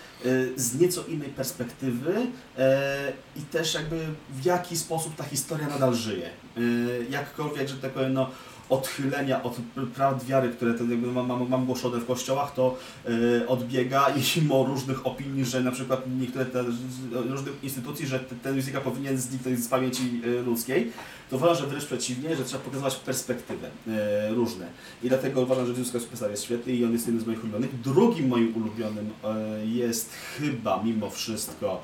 [0.55, 6.29] z nieco innej perspektywy e, i też jakby w jaki sposób ta historia nadal żyje.
[6.57, 6.61] E,
[7.09, 8.29] Jakkolwiek, że tak powiem, no
[8.69, 9.55] odchylenia od
[9.95, 14.63] prawd wiary, które jakby mam, mam, mam głoszone w kościołach, to e, odbiega i mimo
[14.63, 16.63] różnych opinii, że na przykład niektóre te,
[17.11, 20.91] różnych instytucji, że te- ten muzyka powinien zniknąć z pamięci e, ludzkiej,
[21.29, 24.67] to uważam, że wręcz przeciwnie, że trzeba pokazywać perspektywę e, różne.
[25.03, 27.81] I dlatego uważam, że Jezus Superstar jest świetny i on jest jednym z moich ulubionych.
[27.81, 31.81] Drugim moim ulubionym e, jest chyba mimo wszystko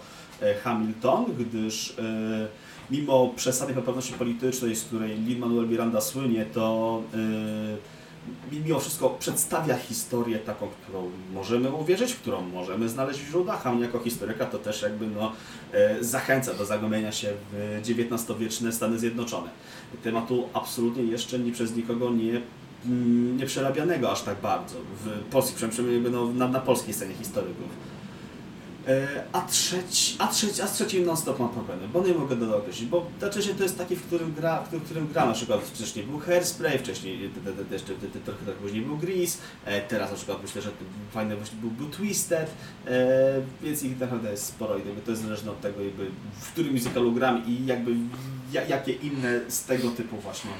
[0.63, 2.47] Hamilton, gdyż e,
[2.91, 7.77] mimo przesadnej poprawności politycznej, z której Lin-Manuel Miranda słynie, to yy,
[8.51, 13.81] mimo wszystko przedstawia historię taką, którą możemy uwierzyć, którą możemy znaleźć w źródłach, a mnie
[13.81, 15.31] jako historyka to też jakby no,
[15.73, 19.49] e, zachęca do zagłębienia się w XIX-wieczne Stany Zjednoczone.
[20.03, 22.41] Tematu absolutnie jeszcze nie przez nikogo nie
[22.85, 27.67] mm, nie przerabianego aż tak bardzo w polskich, przynajmniej no, na, na polskiej scenie historyków.
[28.87, 32.55] E, A trzeci, a trzeci, a z trzecim non-stop mam problemy, bo nie mogę dodać
[32.55, 36.05] określić, bo trzecie to jest taki, w którym gra, w którym, gra na przykład wcześniej
[36.05, 37.31] był Hairspray, wcześniej
[37.71, 37.93] jeszcze
[38.25, 40.69] trochę tak później był Grease, e, teraz na przykład myślę, że
[41.11, 42.51] fajny był, był Twisted,
[42.87, 46.05] e, więc ich naprawdę jest sporo i to jest zależne od tego, jakby,
[46.41, 47.95] w którym musicalu gram i jakby
[48.51, 50.51] ja, jakie inne z tego typu właśnie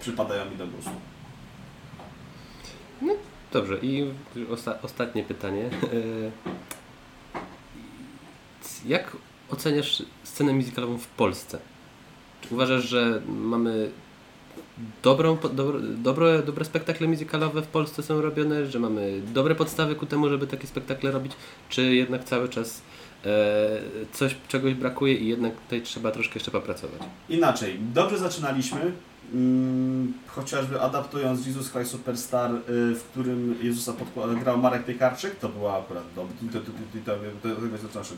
[0.00, 0.90] przypadają mi do gustu.
[3.52, 4.10] Dobrze, i
[4.50, 5.70] osta ostatnie pytanie.
[8.86, 9.16] Jak
[9.50, 11.58] oceniasz scenę musicalową w Polsce?
[12.40, 13.90] Czy uważasz, że mamy
[15.02, 15.38] dobrą,
[15.96, 20.46] dobre, dobre spektakle musicalowe w Polsce są robione, że mamy dobre podstawy ku temu, żeby
[20.46, 21.32] takie spektakle robić,
[21.68, 22.82] czy jednak cały czas
[23.24, 23.80] e,
[24.12, 27.00] coś, czegoś brakuje i jednak tutaj trzeba troszkę jeszcze popracować?
[27.28, 28.92] Inaczej, dobrze zaczynaliśmy,
[30.26, 32.60] chociażby adaptując Jesus Christ Superstar, y,
[32.94, 33.92] w którym Jezusa
[34.40, 36.34] grał Marek Piekarczyk, to była akurat dobrze,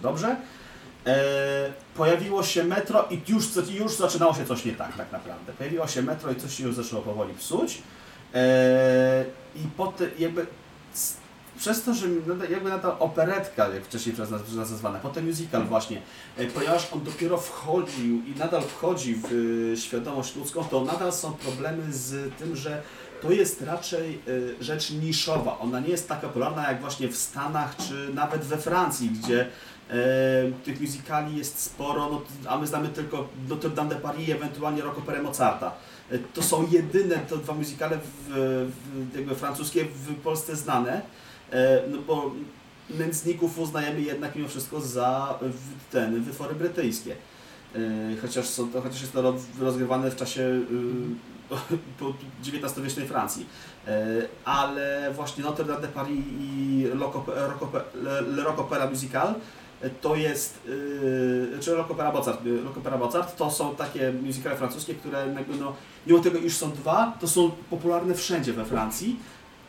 [0.02, 0.36] dobrze.
[1.06, 5.52] E, pojawiło się metro i już, już zaczynało się coś nie tak, tak naprawdę.
[5.52, 7.82] Pojawiło się metro i coś się już zaczęło powoli psuć.
[8.34, 9.24] E,
[9.56, 10.46] I potem jakby
[11.58, 12.06] przez to, że
[12.50, 16.02] jakby na ta operetka, jak wcześniej przez nas, przez nas nazwana, potem musical właśnie,
[16.36, 19.24] e, ponieważ on dopiero wchodził i nadal wchodzi w
[19.72, 22.82] e, świadomość ludzką, to nadal są problemy z tym, że
[23.24, 25.58] to jest raczej y, rzecz niszowa.
[25.58, 30.52] Ona nie jest tak popularna jak właśnie w Stanach czy nawet we Francji, gdzie y,
[30.64, 35.22] tych musicali jest sporo, no, a my znamy tylko Notre Dame de Paris, ewentualnie Rockoperę
[35.22, 35.72] Mozarta.
[36.12, 38.28] Y, To są jedyne te dwa muzykale w,
[39.12, 41.02] w, jakby francuskie w Polsce znane,
[41.90, 42.30] no bo
[42.90, 47.16] nędzników uznajemy jednak mimo wszystko za w- ten, wytwory brytyjskie.
[47.76, 50.60] Y, Chociaż, są to, chociaż jest to roz- rozgrywane w czasie
[52.42, 53.46] XIX-wiecznej Francji.
[53.86, 54.06] E,
[54.44, 56.86] Ale właśnie Notre Dame de Paris i
[58.36, 59.34] Le Rock Musical
[59.82, 60.58] e, to jest,
[61.60, 65.72] czy Rock Mozart, Rock Mozart, to są takie musicale francuskie, które jakby no,
[66.06, 69.16] mimo tego iż są dwa, to są popularne wszędzie we Francji,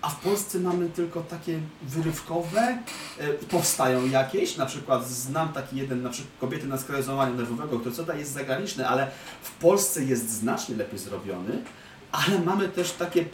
[0.05, 2.77] a w Polsce mamy tylko takie wyrywkowe,
[3.19, 7.79] e, powstają jakieś, na przykład znam taki jeden, na przykład Kobiety na skraju załamania nerwowego,
[7.79, 9.07] który co da jest zagraniczny, ale
[9.41, 11.63] w Polsce jest znacznie lepiej zrobiony,
[12.11, 13.25] ale mamy też takie y,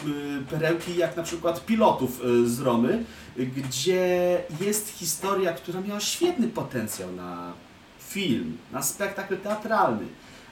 [0.50, 3.04] perełki jak na przykład Pilotów y, z Romy,
[3.38, 7.54] gdzie jest historia, która miała świetny potencjał na
[8.00, 10.06] film, na spektakl teatralny,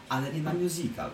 [0.09, 1.09] ale nie na musical.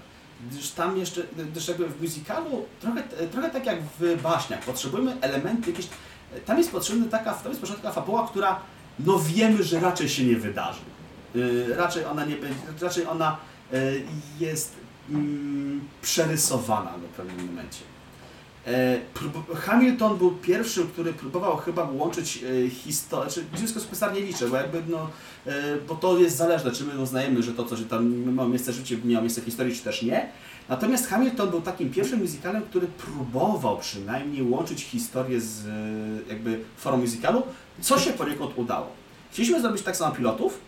[0.52, 5.72] Gdyż tam jeszcze, gdyż jakby w musicalu trochę, trochę tak jak w baśniach, potrzebujemy elementy
[5.72, 5.88] jakieś,
[6.46, 8.60] tam jest potrzebna taka, tam jest potrzebna taka fabuła, która
[9.00, 10.82] no wiemy, że raczej się nie wydarzy.
[11.36, 13.38] Y, raczej ona nie będzie, raczej ona
[13.74, 14.04] y,
[14.40, 14.76] jest
[15.10, 17.95] mm, przerysowana w pewnym momencie.
[18.68, 19.00] E,
[19.56, 24.22] Hamilton był pierwszym, który próbował chyba łączyć e, historię, czy w związku z tym nie
[24.22, 25.10] liczę, bo jakby no,
[25.46, 25.52] e,
[25.88, 28.98] bo to jest zależne, czy my uznajemy, że to, co tam ma miejsce w życiu,
[29.06, 30.30] miało miejsce w historii, czy też nie.
[30.70, 35.66] Natomiast Hamilton był takim pierwszym musicalem, który próbował przynajmniej łączyć historię z
[36.30, 37.44] jakby formą musicalu,
[37.82, 38.88] co się poniekąd udało.
[39.32, 40.60] Chcieliśmy zrobić tak samo pilotów,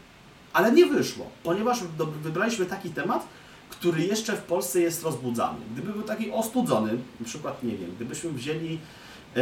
[0.54, 1.80] ale nie wyszło, ponieważ
[2.24, 3.28] wybraliśmy taki temat,
[3.70, 5.60] który jeszcze w Polsce jest rozbudzany.
[5.74, 8.80] Gdyby był taki ostudzony, na przykład, nie wiem, gdybyśmy wzięli
[9.36, 9.40] e,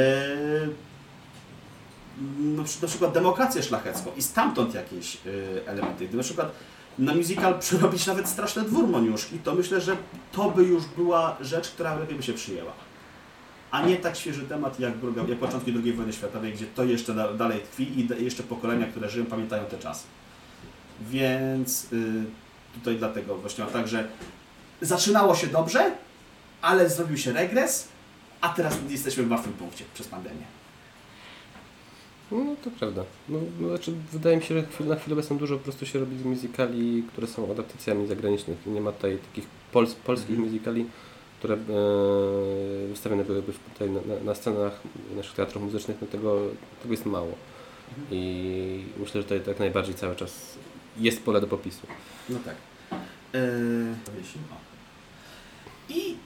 [2.39, 5.19] na przy- na przykład demokrację szlachecką i stamtąd jakieś e,
[5.67, 6.51] elementy, gdyby na przykład
[6.99, 9.97] na musical przerobić nawet straszne dwór Moniuszki, to myślę, że
[10.31, 12.71] to by już była rzecz, która lepiej by się przyjęła.
[13.71, 17.13] A nie tak świeży temat jak, druga, jak początki II wojny światowej, gdzie to jeszcze
[17.13, 20.03] da, dalej tkwi i jeszcze pokolenia, które żyją, pamiętają te czasy.
[21.01, 22.25] Więc y,
[22.75, 24.07] tutaj dlatego właśnie mam tak, że
[24.81, 25.91] zaczynało się dobrze,
[26.61, 27.87] ale zrobił się regres,
[28.41, 30.43] a teraz jesteśmy w martwym punkcie przez pandemię.
[32.31, 33.03] No to prawda.
[33.29, 35.99] No, no, znaczy, wydaje mi się, że chwil- na chwilę obecną dużo po prostu się
[35.99, 38.57] robi z musicali, które są adaptacjami zagranicznych.
[38.65, 40.49] Nie ma tutaj takich pols polskich Mhm.
[40.49, 40.85] musicali,
[41.39, 41.57] które e,
[42.87, 44.79] wystawione byłyby tutaj na, na, na scenach
[45.15, 45.97] naszych teatrów muzycznych.
[46.01, 46.39] No tego,
[46.81, 47.31] tego jest mało.
[48.11, 50.31] I myślę, że tutaj tak najbardziej cały czas
[50.97, 51.87] jest pole do popisu.
[52.29, 52.55] No tak.
[53.33, 53.95] Yy.
[55.89, 56.17] I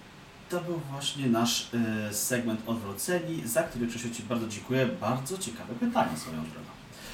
[0.50, 4.86] to był właśnie nasz e, segment odwróceni, za który Krzysiu Ci bardzo dziękuję.
[5.02, 6.70] Bardzo ciekawe pytanie swoją drogą.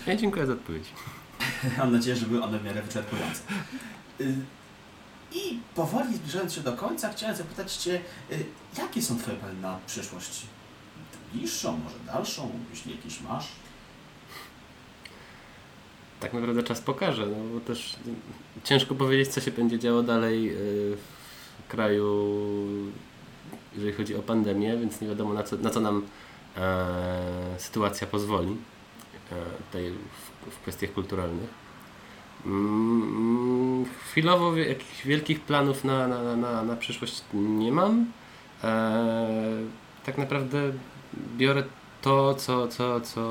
[0.07, 0.83] Ja dziękuję za odpowiedź.
[1.77, 3.41] Mam nadzieję, że były one w miarę wyczerpujące.
[4.21, 4.35] Y,
[5.31, 8.01] I powoli zbliżając się do końca, chciałem zapytać Cię,
[8.77, 10.41] jakie są Twoje plany na przyszłość?
[11.33, 13.47] Bliższą, może dalszą, jeśli jakieś masz?
[16.25, 17.95] Tak naprawdę czas pokaże, no bo też
[18.63, 20.97] ciężko powiedzieć, co się będzie działo dalej y,
[21.65, 22.37] w kraju,
[23.75, 26.05] jeżeli chodzi o pandemię, więc nie wiadomo na co, na co nam
[26.57, 28.57] e, sytuacja pozwoli
[29.31, 31.49] e, tutaj w, w kwestiach kulturalnych.
[32.45, 38.05] Mm, Chwilowo jakichś wielkich planów na, na, na, na przyszłość nie mam.
[38.63, 39.07] E,
[40.05, 40.71] tak naprawdę
[41.37, 41.63] biorę
[42.01, 43.21] to, co, co, co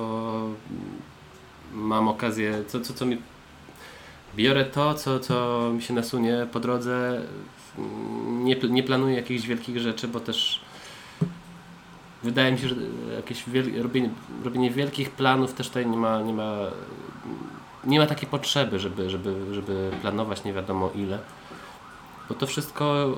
[1.75, 3.19] mam okazję, co, co, co mi.
[4.37, 7.23] Biorę to, co, co mi się nasunie po drodze.
[8.29, 10.61] Nie, nie planuję jakichś wielkich rzeczy, bo też
[12.23, 12.77] wydaje mi się, że
[13.17, 14.11] jakieś wiel- robienie,
[14.45, 16.57] robienie wielkich planów też tutaj nie ma, nie ma,
[17.85, 21.19] nie ma takiej potrzeby, żeby, żeby, żeby planować nie wiadomo ile.
[22.29, 23.15] Bo to wszystko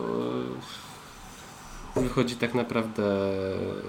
[1.97, 3.03] e, wychodzi tak naprawdę,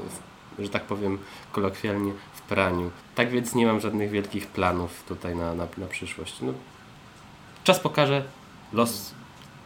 [0.10, 1.18] w, że tak powiem
[1.52, 2.92] kolokwialnie, w praniu.
[3.16, 6.36] Tak więc nie mam żadnych wielkich planów tutaj na, na, na przyszłość.
[6.42, 6.54] No,
[7.64, 8.24] czas pokaże,
[8.74, 9.14] los,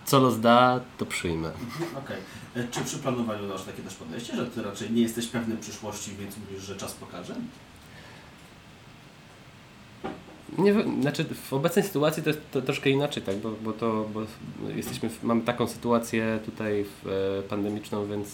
[0.05, 1.51] co los da, to przyjmę.
[1.97, 2.17] Okej.
[2.55, 6.11] E, Czy przy planowaniu masz takie też podejście, że Ty raczej nie jesteś pewny przyszłości,
[6.19, 7.35] więc mówisz, że czas pokaże?
[10.57, 14.21] Nie, znaczy w obecnej sytuacji to jest to, troszkę inaczej, tak, bo, bo to bo
[14.75, 18.29] jesteśmy, w, mamy taką sytuację tutaj w, e, pandemiczną, więc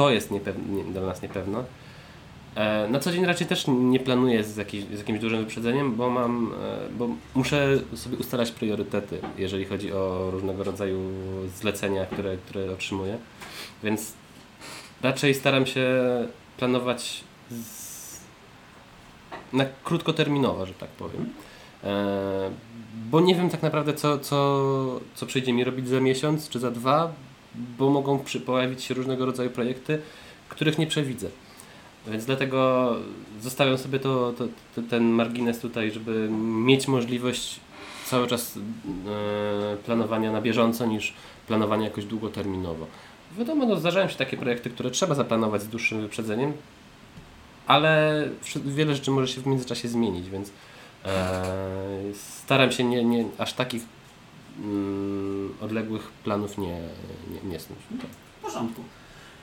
[0.00, 1.64] to jest niepewne, nie, dla nas niepewne.
[2.54, 4.54] E, na co dzień raczej też nie planuję z,
[4.94, 10.30] z jakimś dużym wyprzedzeniem, bo mam, e, bo muszę sobie ustalać priorytety, jeżeli chodzi o
[10.30, 11.00] różnego rodzaju
[11.56, 13.18] zlecenia, które, które otrzymuję.
[13.82, 14.12] Więc
[15.02, 15.86] raczej staram się
[16.56, 18.20] planować z...
[19.52, 21.28] na krótkoterminowo, że tak powiem.
[21.84, 22.50] E,
[23.10, 26.70] bo nie wiem tak naprawdę, co, co, co przyjdzie mi robić za miesiąc czy za
[26.70, 27.12] dwa,
[27.54, 29.98] bo mogą pojawić się różnego rodzaju projekty,
[30.48, 31.28] których nie przewidzę.
[32.06, 32.96] Więc dlatego
[33.40, 34.44] zostawiam sobie to, to,
[34.74, 36.28] to, ten margines tutaj, żeby
[36.64, 37.60] mieć możliwość
[38.06, 41.14] cały czas e, planowania na bieżąco niż
[41.46, 42.86] planowania jakoś długoterminowo.
[43.38, 46.52] Wiadomo, no, zdarzają się takie projekty, które trzeba zaplanować z dłuższym wyprzedzeniem,
[47.66, 48.24] ale
[48.64, 50.50] wiele rzeczy może się w międzyczasie zmienić, więc
[51.04, 51.44] e,
[52.14, 53.82] staram się nie, nie aż takich
[54.58, 56.80] mm, odległych planów nie,
[57.30, 57.78] nie, nie snuć.
[57.90, 57.96] No
[58.38, 58.82] w porządku.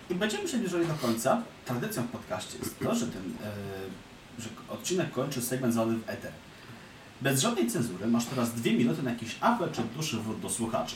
[0.09, 1.41] I będziemy się zbliżali do końca.
[1.65, 3.51] Tradycją w podcaście jest to, że ten e,
[4.39, 6.31] że odcinek kończy segment zwany w eter.
[7.21, 10.95] Bez żadnej cenzury masz teraz dwie minuty na jakiś apel czy dłuższy wrót do słuchaczy.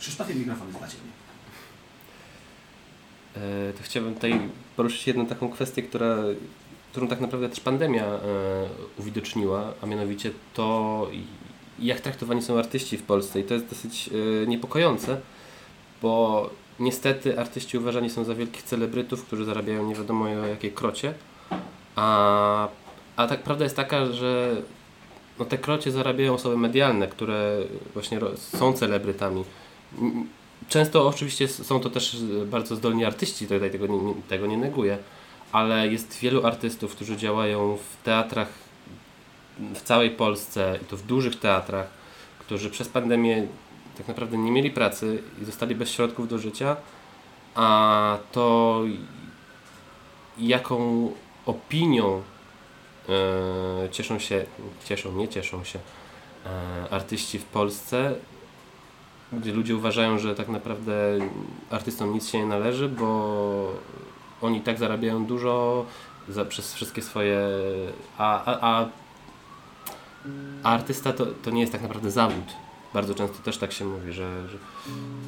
[0.00, 1.02] Krzysztofie, mikrofon jest dla Ciebie.
[3.36, 4.40] E, to chciałbym tutaj
[4.76, 6.16] poruszyć jedną taką kwestię, która,
[6.90, 8.18] którą tak naprawdę też pandemia e,
[8.98, 11.08] uwidoczniła, a mianowicie to,
[11.78, 13.40] jak traktowani są artyści w Polsce.
[13.40, 14.10] I to jest dosyć
[14.42, 15.20] e, niepokojące,
[16.02, 16.50] bo
[16.80, 21.14] niestety artyści uważani są za wielkich celebrytów, którzy zarabiają nie wiadomo o jakiej krocie,
[21.96, 22.68] a,
[23.16, 24.56] a tak prawda jest taka, że
[25.38, 27.58] no te krocie zarabiają osoby medialne, które
[27.94, 29.44] właśnie są celebrytami.
[30.68, 32.16] Często oczywiście są to też
[32.46, 34.98] bardzo zdolni artyści, tutaj tego nie, tego nie neguję,
[35.52, 38.48] ale jest wielu artystów, którzy działają w teatrach
[39.58, 41.86] w całej Polsce i to w dużych teatrach,
[42.38, 43.46] którzy przez pandemię
[43.98, 46.76] tak naprawdę nie mieli pracy i zostali bez środków do życia,
[47.54, 48.80] a to
[50.38, 51.10] jaką
[51.46, 52.22] opinią
[53.08, 54.44] e, cieszą się,
[54.84, 55.78] cieszą, nie cieszą się
[56.46, 58.14] e, artyści w Polsce,
[59.32, 61.18] gdzie ludzie uważają, że tak naprawdę
[61.70, 63.72] artystom nic się nie należy, bo
[64.42, 65.86] oni tak zarabiają dużo
[66.28, 67.38] za, przez wszystkie swoje.
[68.18, 68.88] A, a, a,
[70.62, 72.44] a artysta to, to nie jest tak naprawdę zawód.
[72.94, 74.58] Bardzo często też tak się mówi, że, że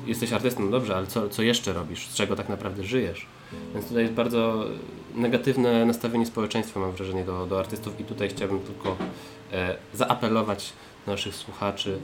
[0.06, 2.08] jesteś artystą, dobrze, ale co, co jeszcze robisz?
[2.08, 3.26] Z czego tak naprawdę żyjesz?
[3.74, 4.64] Więc tutaj jest bardzo
[5.14, 8.96] negatywne nastawienie społeczeństwa, mam wrażenie, do, do artystów i tutaj chciałbym tylko
[9.52, 10.72] e, zaapelować
[11.06, 11.98] naszych słuchaczy,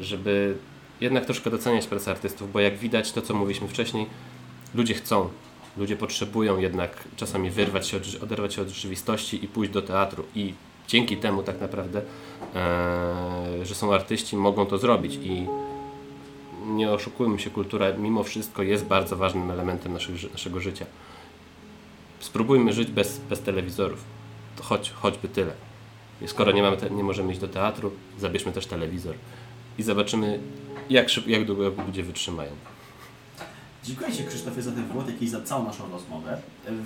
[0.00, 0.56] żeby
[1.00, 4.06] jednak troszkę doceniać pracę artystów, bo jak widać to, co mówiliśmy wcześniej,
[4.74, 5.28] ludzie chcą,
[5.76, 10.24] ludzie potrzebują jednak czasami wyrwać się, od, oderwać się od rzeczywistości i pójść do teatru
[10.34, 10.54] i
[10.88, 12.02] dzięki temu tak naprawdę,
[12.54, 15.46] e, że są artyści, mogą to zrobić i
[16.66, 20.86] nie oszukujmy się, kultura mimo wszystko jest bardzo ważnym elementem naszych, naszego życia.
[22.20, 24.04] Spróbujmy żyć bez, bez telewizorów.
[24.56, 25.52] To choć, choćby tyle.
[26.22, 29.14] I skoro nie, mamy te, nie możemy iść do teatru, zabierzmy też telewizor
[29.78, 30.40] i zobaczymy,
[30.90, 32.50] jak, jak długo ludzie wytrzymają.
[33.84, 36.38] Dziękuję Ci Krzysztofie za ten wgląd, jak i za całą naszą rozmowę.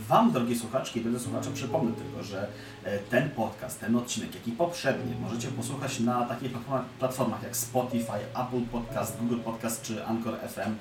[0.08, 2.48] Wam, drogie słuchaczki drodzy słuchacze, przypomnę tylko, że
[2.84, 6.52] e, ten podcast, ten odcinek, jak i poprzedni, możecie posłuchać na takich
[6.98, 10.74] platformach, jak Spotify, Apple Podcast, Google Podcast czy Anchor FM.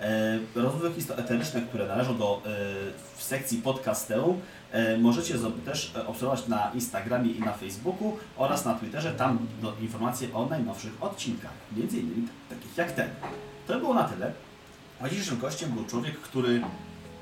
[0.00, 2.42] E, rozmowy eteryczne, które należą do
[3.16, 4.40] w sekcji podcastu,
[4.72, 9.38] e, możecie też obserwować na Instagramie i na Facebooku oraz na Twitterze, tam
[9.80, 13.08] informacje o najnowszych odcinkach, innymi takich jak ten.
[13.66, 14.45] To było na tyle.
[15.00, 16.60] A dzisiejszym gościem był człowiek, który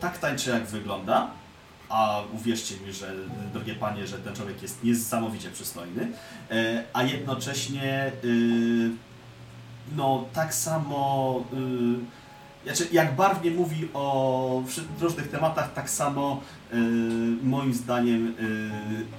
[0.00, 1.30] tak tańczy jak wygląda,
[1.88, 3.14] a uwierzcie mi, że
[3.52, 6.08] drogie panie, że ten człowiek jest niesamowicie przystojny,
[6.50, 8.90] e, a jednocześnie y,
[9.96, 11.44] no tak samo
[12.64, 14.62] y, znaczy, jak barwnie mówi o
[15.00, 16.40] różnych tematach, tak samo
[16.72, 16.76] y,
[17.42, 18.34] moim zdaniem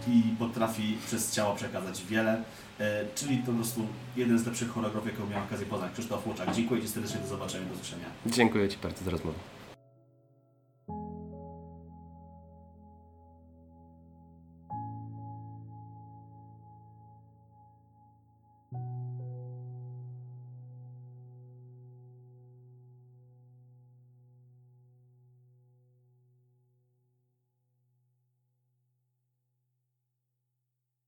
[0.07, 2.43] i potrafi przez ciało przekazać wiele.
[2.79, 6.55] E, czyli po prostu jeden z lepszych choreografów, jaką miałem okazję poznać, Krzysztof Łuczak.
[6.55, 8.05] Dziękuję Ci serdecznie, do zobaczenia, do usłyszenia.
[8.25, 9.54] Dziękuję Ci bardzo za rozmowę.